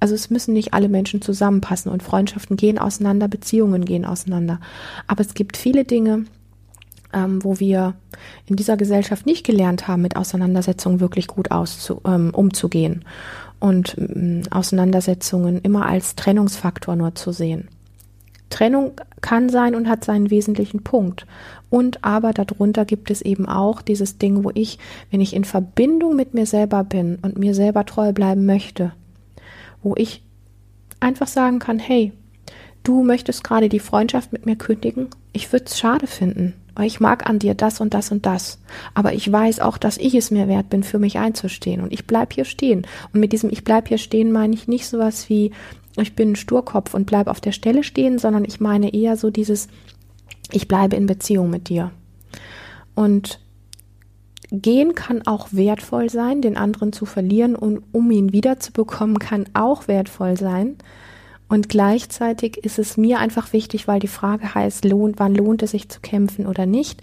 also 0.00 0.14
es 0.14 0.30
müssen 0.30 0.54
nicht 0.54 0.74
alle 0.74 0.88
Menschen 0.88 1.22
zusammenpassen 1.22 1.90
und 1.90 2.02
Freundschaften 2.02 2.56
gehen 2.56 2.78
auseinander, 2.78 3.26
Beziehungen 3.26 3.84
gehen 3.84 4.04
auseinander. 4.04 4.60
Aber 5.06 5.22
es 5.22 5.34
gibt 5.34 5.56
viele 5.56 5.84
Dinge, 5.84 6.24
ähm, 7.14 7.42
wo 7.44 7.60
wir 7.60 7.94
in 8.46 8.56
dieser 8.56 8.76
Gesellschaft 8.76 9.26
nicht 9.26 9.46
gelernt 9.46 9.88
haben, 9.88 10.02
mit 10.02 10.16
Auseinandersetzungen 10.16 11.00
wirklich 11.00 11.26
gut 11.26 11.50
auszu, 11.50 12.00
ähm, 12.04 12.30
umzugehen 12.34 13.04
und 13.60 13.96
ähm, 13.98 14.42
Auseinandersetzungen 14.50 15.60
immer 15.62 15.86
als 15.86 16.16
Trennungsfaktor 16.16 16.96
nur 16.96 17.14
zu 17.14 17.32
sehen. 17.32 17.68
Trennung 18.50 18.92
kann 19.20 19.48
sein 19.48 19.74
und 19.74 19.88
hat 19.88 20.04
seinen 20.04 20.30
wesentlichen 20.30 20.84
Punkt. 20.84 21.26
Und 21.70 22.04
aber 22.04 22.32
darunter 22.32 22.84
gibt 22.84 23.10
es 23.10 23.20
eben 23.20 23.46
auch 23.48 23.82
dieses 23.82 24.18
Ding, 24.18 24.44
wo 24.44 24.50
ich, 24.54 24.78
wenn 25.10 25.20
ich 25.20 25.34
in 25.34 25.44
Verbindung 25.44 26.14
mit 26.14 26.34
mir 26.34 26.46
selber 26.46 26.84
bin 26.84 27.18
und 27.22 27.38
mir 27.38 27.54
selber 27.54 27.84
treu 27.84 28.12
bleiben 28.12 28.46
möchte, 28.46 28.92
wo 29.82 29.94
ich 29.96 30.22
einfach 31.00 31.26
sagen 31.26 31.58
kann, 31.58 31.80
hey, 31.80 32.12
du 32.84 33.02
möchtest 33.02 33.42
gerade 33.42 33.68
die 33.68 33.80
Freundschaft 33.80 34.32
mit 34.32 34.46
mir 34.46 34.56
kündigen, 34.56 35.08
ich 35.32 35.52
würde 35.52 35.64
es 35.66 35.78
schade 35.78 36.06
finden, 36.06 36.54
ich 36.82 36.98
mag 36.98 37.28
an 37.28 37.38
dir 37.38 37.54
das 37.54 37.80
und 37.80 37.94
das 37.94 38.10
und 38.10 38.26
das. 38.26 38.58
Aber 38.94 39.12
ich 39.12 39.30
weiß 39.30 39.60
auch, 39.60 39.78
dass 39.78 39.96
ich 39.96 40.14
es 40.14 40.30
mir 40.30 40.48
wert 40.48 40.70
bin, 40.70 40.82
für 40.82 40.98
mich 40.98 41.18
einzustehen. 41.18 41.80
Und 41.80 41.92
ich 41.92 42.06
bleib 42.06 42.32
hier 42.32 42.44
stehen. 42.44 42.86
Und 43.12 43.20
mit 43.20 43.32
diesem 43.32 43.50
Ich 43.50 43.62
bleib 43.62 43.88
hier 43.88 43.98
stehen 43.98 44.32
meine 44.32 44.54
ich 44.54 44.66
nicht 44.66 44.86
sowas 44.88 45.28
wie, 45.28 45.52
ich 45.96 46.16
bin 46.16 46.32
ein 46.32 46.36
Sturkopf 46.36 46.94
und 46.94 47.06
bleib 47.06 47.28
auf 47.28 47.40
der 47.40 47.52
Stelle 47.52 47.84
stehen, 47.84 48.18
sondern 48.18 48.44
ich 48.44 48.58
meine 48.58 48.92
eher 48.92 49.16
so 49.16 49.30
dieses, 49.30 49.68
ich 50.50 50.66
bleibe 50.66 50.96
in 50.96 51.06
Beziehung 51.06 51.50
mit 51.50 51.68
dir. 51.68 51.92
Und 52.94 53.38
gehen 54.50 54.94
kann 54.94 55.26
auch 55.26 55.48
wertvoll 55.52 56.10
sein, 56.10 56.42
den 56.42 56.56
anderen 56.56 56.92
zu 56.92 57.06
verlieren 57.06 57.56
und 57.56 57.82
um 57.92 58.10
ihn 58.10 58.32
wiederzubekommen, 58.32 59.18
kann 59.18 59.46
auch 59.54 59.88
wertvoll 59.88 60.36
sein. 60.36 60.76
Und 61.48 61.68
gleichzeitig 61.68 62.58
ist 62.58 62.78
es 62.78 62.96
mir 62.96 63.18
einfach 63.18 63.52
wichtig, 63.52 63.86
weil 63.86 64.00
die 64.00 64.08
Frage 64.08 64.54
heißt, 64.54 64.84
lohnt, 64.84 65.18
wann 65.18 65.34
lohnt 65.34 65.62
es 65.62 65.72
sich 65.72 65.88
zu 65.88 66.00
kämpfen 66.00 66.46
oder 66.46 66.66
nicht, 66.66 67.02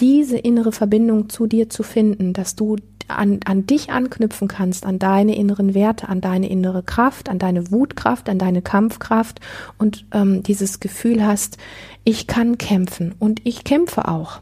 diese 0.00 0.38
innere 0.38 0.72
Verbindung 0.72 1.28
zu 1.28 1.46
dir 1.46 1.68
zu 1.68 1.82
finden, 1.82 2.32
dass 2.32 2.56
du 2.56 2.76
an, 3.08 3.40
an 3.44 3.66
dich 3.66 3.90
anknüpfen 3.90 4.48
kannst, 4.48 4.86
an 4.86 4.98
deine 4.98 5.36
inneren 5.36 5.74
Werte, 5.74 6.08
an 6.08 6.20
deine 6.20 6.48
innere 6.48 6.82
Kraft, 6.82 7.28
an 7.28 7.38
deine 7.38 7.70
Wutkraft, 7.70 8.28
an 8.28 8.38
deine 8.38 8.62
Kampfkraft 8.62 9.40
und 9.78 10.06
ähm, 10.12 10.42
dieses 10.42 10.80
Gefühl 10.80 11.24
hast, 11.24 11.58
ich 12.04 12.26
kann 12.26 12.58
kämpfen 12.58 13.14
und 13.18 13.40
ich 13.44 13.64
kämpfe 13.64 14.08
auch. 14.08 14.40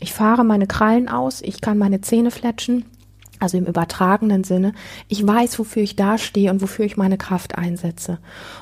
Ich 0.00 0.12
fahre 0.12 0.44
meine 0.44 0.66
Krallen 0.66 1.08
aus, 1.08 1.42
ich 1.42 1.60
kann 1.60 1.78
meine 1.78 2.00
Zähne 2.00 2.30
fletschen, 2.30 2.84
also 3.44 3.58
im 3.58 3.66
übertragenen 3.66 4.42
Sinne. 4.42 4.72
Ich 5.06 5.24
weiß, 5.24 5.58
wofür 5.58 5.82
ich 5.82 5.94
dastehe 5.94 6.50
und 6.50 6.60
wofür 6.62 6.84
ich 6.84 6.96
meine 6.96 7.18
Kraft 7.18 7.56
einsetze. 7.56 8.18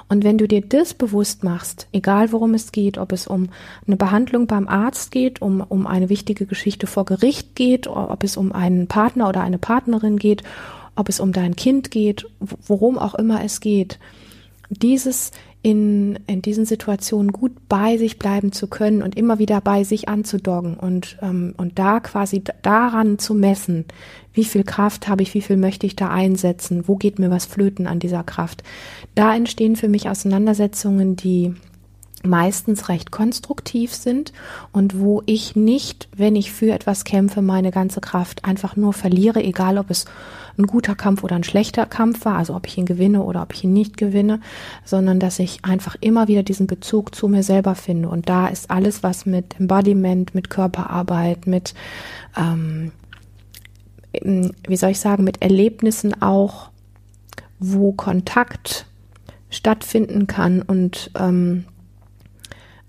Und 0.08 0.24
wenn 0.24 0.36
du 0.36 0.46
dir 0.46 0.60
das 0.60 0.92
bewusst 0.92 1.44
machst, 1.44 1.86
egal 1.92 2.32
worum 2.32 2.52
es 2.52 2.72
geht, 2.72 2.98
ob 2.98 3.12
es 3.12 3.26
um 3.26 3.48
eine 3.86 3.96
Behandlung 3.96 4.46
beim 4.46 4.68
Arzt 4.68 5.10
geht, 5.10 5.40
um, 5.40 5.60
um 5.60 5.86
eine 5.86 6.08
wichtige 6.08 6.44
Geschichte 6.44 6.86
vor 6.86 7.04
Gericht 7.04 7.54
geht, 7.54 7.86
ob 7.86 8.22
es 8.24 8.36
um 8.36 8.52
einen 8.52 8.88
Partner 8.88 9.28
oder 9.28 9.40
eine 9.40 9.58
Partnerin 9.58 10.18
geht, 10.18 10.42
ob 10.96 11.08
es 11.08 11.20
um 11.20 11.32
dein 11.32 11.56
Kind 11.56 11.90
geht, 11.90 12.26
worum 12.40 12.98
auch 12.98 13.14
immer 13.14 13.42
es 13.44 13.60
geht, 13.60 13.98
dieses 14.68 15.30
in, 15.62 16.18
in 16.26 16.42
diesen 16.42 16.64
Situationen 16.64 17.30
gut 17.30 17.52
bei 17.68 17.96
sich 17.96 18.18
bleiben 18.18 18.50
zu 18.50 18.66
können 18.66 19.00
und 19.00 19.16
immer 19.16 19.38
wieder 19.38 19.60
bei 19.60 19.84
sich 19.84 20.08
anzudoggen 20.08 20.74
und, 20.74 21.18
ähm, 21.22 21.54
und 21.56 21.78
da 21.78 22.00
quasi 22.00 22.42
daran 22.62 23.18
zu 23.18 23.34
messen, 23.34 23.84
wie 24.34 24.44
viel 24.44 24.64
Kraft 24.64 25.06
habe 25.08 25.22
ich, 25.22 25.34
wie 25.34 25.40
viel 25.40 25.56
möchte 25.56 25.86
ich 25.86 25.94
da 25.94 26.08
einsetzen, 26.08 26.88
wo 26.88 26.96
geht 26.96 27.20
mir 27.20 27.30
was 27.30 27.46
flöten 27.46 27.86
an 27.86 28.00
dieser 28.00 28.24
Kraft. 28.24 28.64
Da 29.14 29.34
entstehen 29.36 29.76
für 29.76 29.88
mich 29.88 30.08
Auseinandersetzungen, 30.08 31.14
die 31.14 31.54
meistens 32.22 32.88
recht 32.88 33.10
konstruktiv 33.10 33.94
sind 33.94 34.32
und 34.72 34.98
wo 34.98 35.22
ich 35.26 35.56
nicht, 35.56 36.08
wenn 36.16 36.36
ich 36.36 36.52
für 36.52 36.72
etwas 36.72 37.04
kämpfe, 37.04 37.42
meine 37.42 37.70
ganze 37.70 38.00
Kraft 38.00 38.44
einfach 38.44 38.76
nur 38.76 38.92
verliere, 38.92 39.42
egal 39.42 39.78
ob 39.78 39.90
es 39.90 40.04
ein 40.58 40.66
guter 40.66 40.94
Kampf 40.94 41.24
oder 41.24 41.36
ein 41.36 41.44
schlechter 41.44 41.86
Kampf 41.86 42.24
war, 42.24 42.36
also 42.36 42.54
ob 42.54 42.66
ich 42.66 42.76
ihn 42.76 42.86
gewinne 42.86 43.22
oder 43.22 43.42
ob 43.42 43.54
ich 43.54 43.64
ihn 43.64 43.72
nicht 43.72 43.96
gewinne, 43.96 44.40
sondern 44.84 45.18
dass 45.18 45.38
ich 45.38 45.64
einfach 45.64 45.96
immer 46.00 46.28
wieder 46.28 46.42
diesen 46.42 46.66
Bezug 46.66 47.14
zu 47.14 47.28
mir 47.28 47.42
selber 47.42 47.74
finde. 47.74 48.08
Und 48.08 48.28
da 48.28 48.48
ist 48.48 48.70
alles, 48.70 49.02
was 49.02 49.26
mit 49.26 49.58
Embodiment, 49.58 50.34
mit 50.34 50.50
Körperarbeit, 50.50 51.46
mit, 51.46 51.74
ähm, 52.36 52.92
wie 54.12 54.76
soll 54.76 54.90
ich 54.90 55.00
sagen, 55.00 55.24
mit 55.24 55.40
Erlebnissen 55.40 56.20
auch, 56.20 56.70
wo 57.58 57.92
Kontakt 57.92 58.86
stattfinden 59.48 60.26
kann 60.26 60.62
und 60.62 61.10
ähm, 61.18 61.64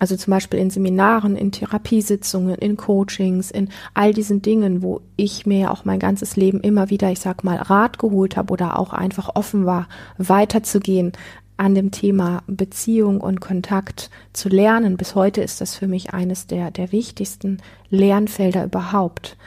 also 0.03 0.17
zum 0.17 0.31
Beispiel 0.31 0.59
in 0.59 0.69
Seminaren, 0.69 1.37
in 1.37 1.53
Therapiesitzungen, 1.53 2.55
in 2.55 2.75
Coachings, 2.75 3.51
in 3.51 3.69
all 3.93 4.13
diesen 4.13 4.41
Dingen, 4.41 4.81
wo 4.81 4.99
ich 5.15 5.45
mir 5.45 5.71
auch 5.71 5.85
mein 5.85 5.99
ganzes 5.99 6.35
Leben 6.35 6.59
immer 6.59 6.89
wieder, 6.89 7.09
ich 7.09 7.21
sag 7.21 7.45
mal, 7.45 7.55
Rat 7.55 7.99
geholt 7.99 8.35
habe 8.35 8.51
oder 8.51 8.77
auch 8.77 8.91
einfach 8.91 9.33
offen 9.33 9.65
war, 9.65 9.87
weiterzugehen 10.17 11.13
an 11.55 11.73
dem 11.73 11.91
Thema 11.91 12.43
Beziehung 12.47 13.21
und 13.21 13.39
Kontakt 13.39 14.09
zu 14.33 14.49
lernen. 14.49 14.97
Bis 14.97 15.15
heute 15.15 15.39
ist 15.39 15.61
das 15.61 15.77
für 15.77 15.87
mich 15.87 16.13
eines 16.13 16.47
der, 16.47 16.69
der 16.69 16.91
wichtigsten 16.91 17.59
Lernfelder 17.89 18.65
überhaupt. 18.65 19.37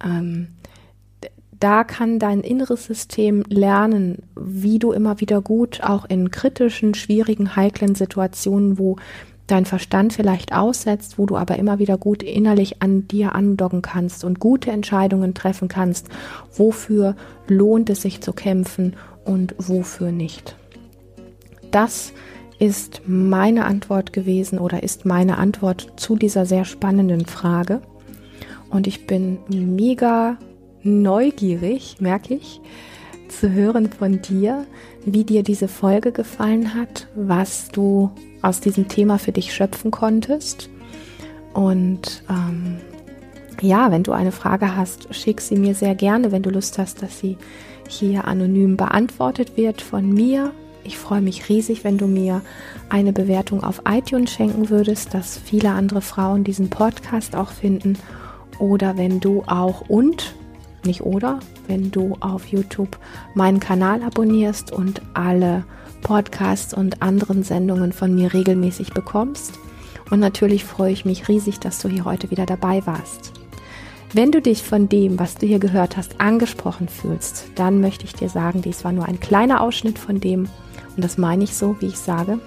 Ähm, 0.00 0.46
da 1.58 1.82
kann 1.82 2.20
dein 2.20 2.42
inneres 2.42 2.84
System 2.84 3.42
lernen, 3.48 4.22
wie 4.36 4.78
du 4.78 4.92
immer 4.92 5.20
wieder 5.20 5.42
gut 5.42 5.80
auch 5.82 6.04
in 6.04 6.30
kritischen, 6.30 6.94
schwierigen, 6.94 7.56
heiklen 7.56 7.96
Situationen, 7.96 8.78
wo 8.78 8.94
dein 9.46 9.66
Verstand 9.66 10.12
vielleicht 10.12 10.54
aussetzt, 10.54 11.18
wo 11.18 11.26
du 11.26 11.36
aber 11.36 11.56
immer 11.56 11.78
wieder 11.78 11.98
gut 11.98 12.22
innerlich 12.22 12.80
an 12.82 13.06
dir 13.08 13.34
andocken 13.34 13.82
kannst 13.82 14.24
und 14.24 14.40
gute 14.40 14.70
Entscheidungen 14.70 15.34
treffen 15.34 15.68
kannst, 15.68 16.08
wofür 16.54 17.14
lohnt 17.46 17.90
es 17.90 18.02
sich 18.02 18.20
zu 18.20 18.32
kämpfen 18.32 18.96
und 19.24 19.54
wofür 19.58 20.12
nicht. 20.12 20.56
Das 21.70 22.12
ist 22.58 23.02
meine 23.06 23.64
Antwort 23.64 24.12
gewesen 24.12 24.58
oder 24.58 24.82
ist 24.82 25.04
meine 25.04 25.38
Antwort 25.38 25.92
zu 25.96 26.16
dieser 26.16 26.46
sehr 26.46 26.64
spannenden 26.64 27.26
Frage. 27.26 27.82
Und 28.70 28.86
ich 28.86 29.06
bin 29.06 29.38
mega 29.48 30.38
neugierig, 30.82 31.96
merke 32.00 32.34
ich, 32.34 32.60
zu 33.28 33.50
hören 33.50 33.90
von 33.90 34.22
dir, 34.22 34.66
wie 35.06 35.24
dir 35.24 35.42
diese 35.42 35.68
Folge 35.68 36.12
gefallen 36.12 36.74
hat, 36.74 37.08
was 37.14 37.68
du 37.68 38.10
aus 38.42 38.60
diesem 38.60 38.88
Thema 38.88 39.18
für 39.18 39.32
dich 39.32 39.54
schöpfen 39.54 39.90
konntest. 39.90 40.68
Und 41.52 42.22
ähm, 42.28 42.78
ja, 43.60 43.90
wenn 43.90 44.02
du 44.02 44.12
eine 44.12 44.32
Frage 44.32 44.76
hast, 44.76 45.14
schick 45.14 45.40
sie 45.40 45.56
mir 45.56 45.74
sehr 45.74 45.94
gerne, 45.94 46.32
wenn 46.32 46.42
du 46.42 46.50
Lust 46.50 46.78
hast, 46.78 47.02
dass 47.02 47.20
sie 47.20 47.36
hier 47.88 48.26
anonym 48.26 48.76
beantwortet 48.76 49.56
wird 49.56 49.80
von 49.80 50.12
mir. 50.12 50.52
Ich 50.84 50.98
freue 50.98 51.22
mich 51.22 51.48
riesig, 51.48 51.84
wenn 51.84 51.96
du 51.96 52.06
mir 52.06 52.42
eine 52.90 53.12
Bewertung 53.12 53.62
auf 53.62 53.82
iTunes 53.88 54.32
schenken 54.32 54.68
würdest, 54.68 55.14
dass 55.14 55.38
viele 55.38 55.70
andere 55.70 56.02
Frauen 56.02 56.44
diesen 56.44 56.68
Podcast 56.68 57.36
auch 57.36 57.50
finden. 57.50 57.96
Oder 58.58 58.96
wenn 58.98 59.20
du 59.20 59.42
auch 59.46 59.88
und, 59.88 60.34
nicht 60.84 61.00
oder, 61.02 61.40
wenn 61.66 61.90
du 61.90 62.16
auf 62.20 62.46
YouTube 62.46 62.98
meinen 63.34 63.60
Kanal 63.60 64.02
abonnierst 64.02 64.72
und 64.72 65.02
alle 65.14 65.64
Podcasts 66.02 66.74
und 66.74 67.02
anderen 67.02 67.42
Sendungen 67.42 67.92
von 67.92 68.14
mir 68.14 68.32
regelmäßig 68.32 68.92
bekommst. 68.92 69.58
Und 70.10 70.20
natürlich 70.20 70.64
freue 70.64 70.92
ich 70.92 71.04
mich 71.04 71.28
riesig, 71.28 71.60
dass 71.60 71.78
du 71.78 71.88
hier 71.88 72.04
heute 72.04 72.30
wieder 72.30 72.46
dabei 72.46 72.86
warst. 72.86 73.32
Wenn 74.12 74.30
du 74.30 74.40
dich 74.40 74.62
von 74.62 74.88
dem, 74.88 75.18
was 75.18 75.34
du 75.34 75.46
hier 75.46 75.58
gehört 75.58 75.96
hast, 75.96 76.20
angesprochen 76.20 76.88
fühlst, 76.88 77.46
dann 77.56 77.80
möchte 77.80 78.04
ich 78.04 78.12
dir 78.12 78.28
sagen, 78.28 78.62
dies 78.62 78.84
war 78.84 78.92
nur 78.92 79.06
ein 79.06 79.18
kleiner 79.18 79.60
Ausschnitt 79.60 79.98
von 79.98 80.20
dem, 80.20 80.48
und 80.94 81.02
das 81.02 81.18
meine 81.18 81.42
ich 81.42 81.56
so, 81.56 81.74
wie 81.80 81.86
ich 81.86 81.98
sage, 81.98 82.38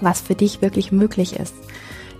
was 0.00 0.20
für 0.20 0.34
dich 0.34 0.60
wirklich 0.60 0.90
möglich 0.90 1.36
ist. 1.38 1.54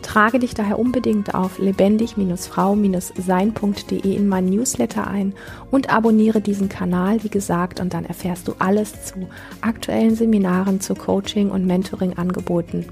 Trage 0.09 0.39
dich 0.39 0.55
daher 0.55 0.79
unbedingt 0.79 1.35
auf 1.35 1.59
lebendig-frau-sein.de 1.59 4.17
in 4.17 4.27
meinen 4.27 4.49
Newsletter 4.49 5.07
ein 5.07 5.35
und 5.71 5.93
abonniere 5.93 6.41
diesen 6.41 6.71
Kanal, 6.71 7.23
wie 7.25 7.29
gesagt, 7.29 7.79
und 7.79 7.93
dann 7.93 8.07
erfährst 8.07 8.49
du 8.49 8.55
alles 8.59 9.05
zu 9.05 9.29
aktuellen 9.61 10.15
Seminaren, 10.15 10.81
zu 10.81 10.95
Coaching 10.95 11.51
und 11.51 11.67
Mentoring-Angeboten. 11.67 12.87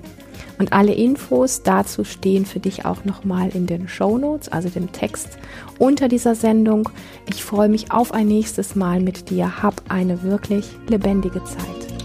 Und 0.59 0.75
alle 0.75 0.93
Infos 0.93 1.63
dazu 1.63 2.05
stehen 2.05 2.45
für 2.45 2.61
dich 2.61 2.85
auch 2.85 3.07
nochmal 3.07 3.49
in 3.49 3.67
den 3.67 3.89
Show 3.89 4.19
Notes, 4.19 4.51
also 4.51 4.69
dem 4.69 4.93
Text 4.93 5.39
unter 5.79 6.09
dieser 6.09 6.35
Sendung. 6.35 6.91
Ich 7.31 7.43
freue 7.43 7.71
mich 7.71 7.93
auf 7.93 8.13
ein 8.13 8.29
nächstes 8.29 8.77
Mal 8.77 9.01
mit 9.01 9.31
dir. 9.31 9.63
Hab 9.63 9.85
eine 9.89 10.23
wirklich 10.23 10.67
lebendige 10.87 11.43
Zeit. 11.45 11.96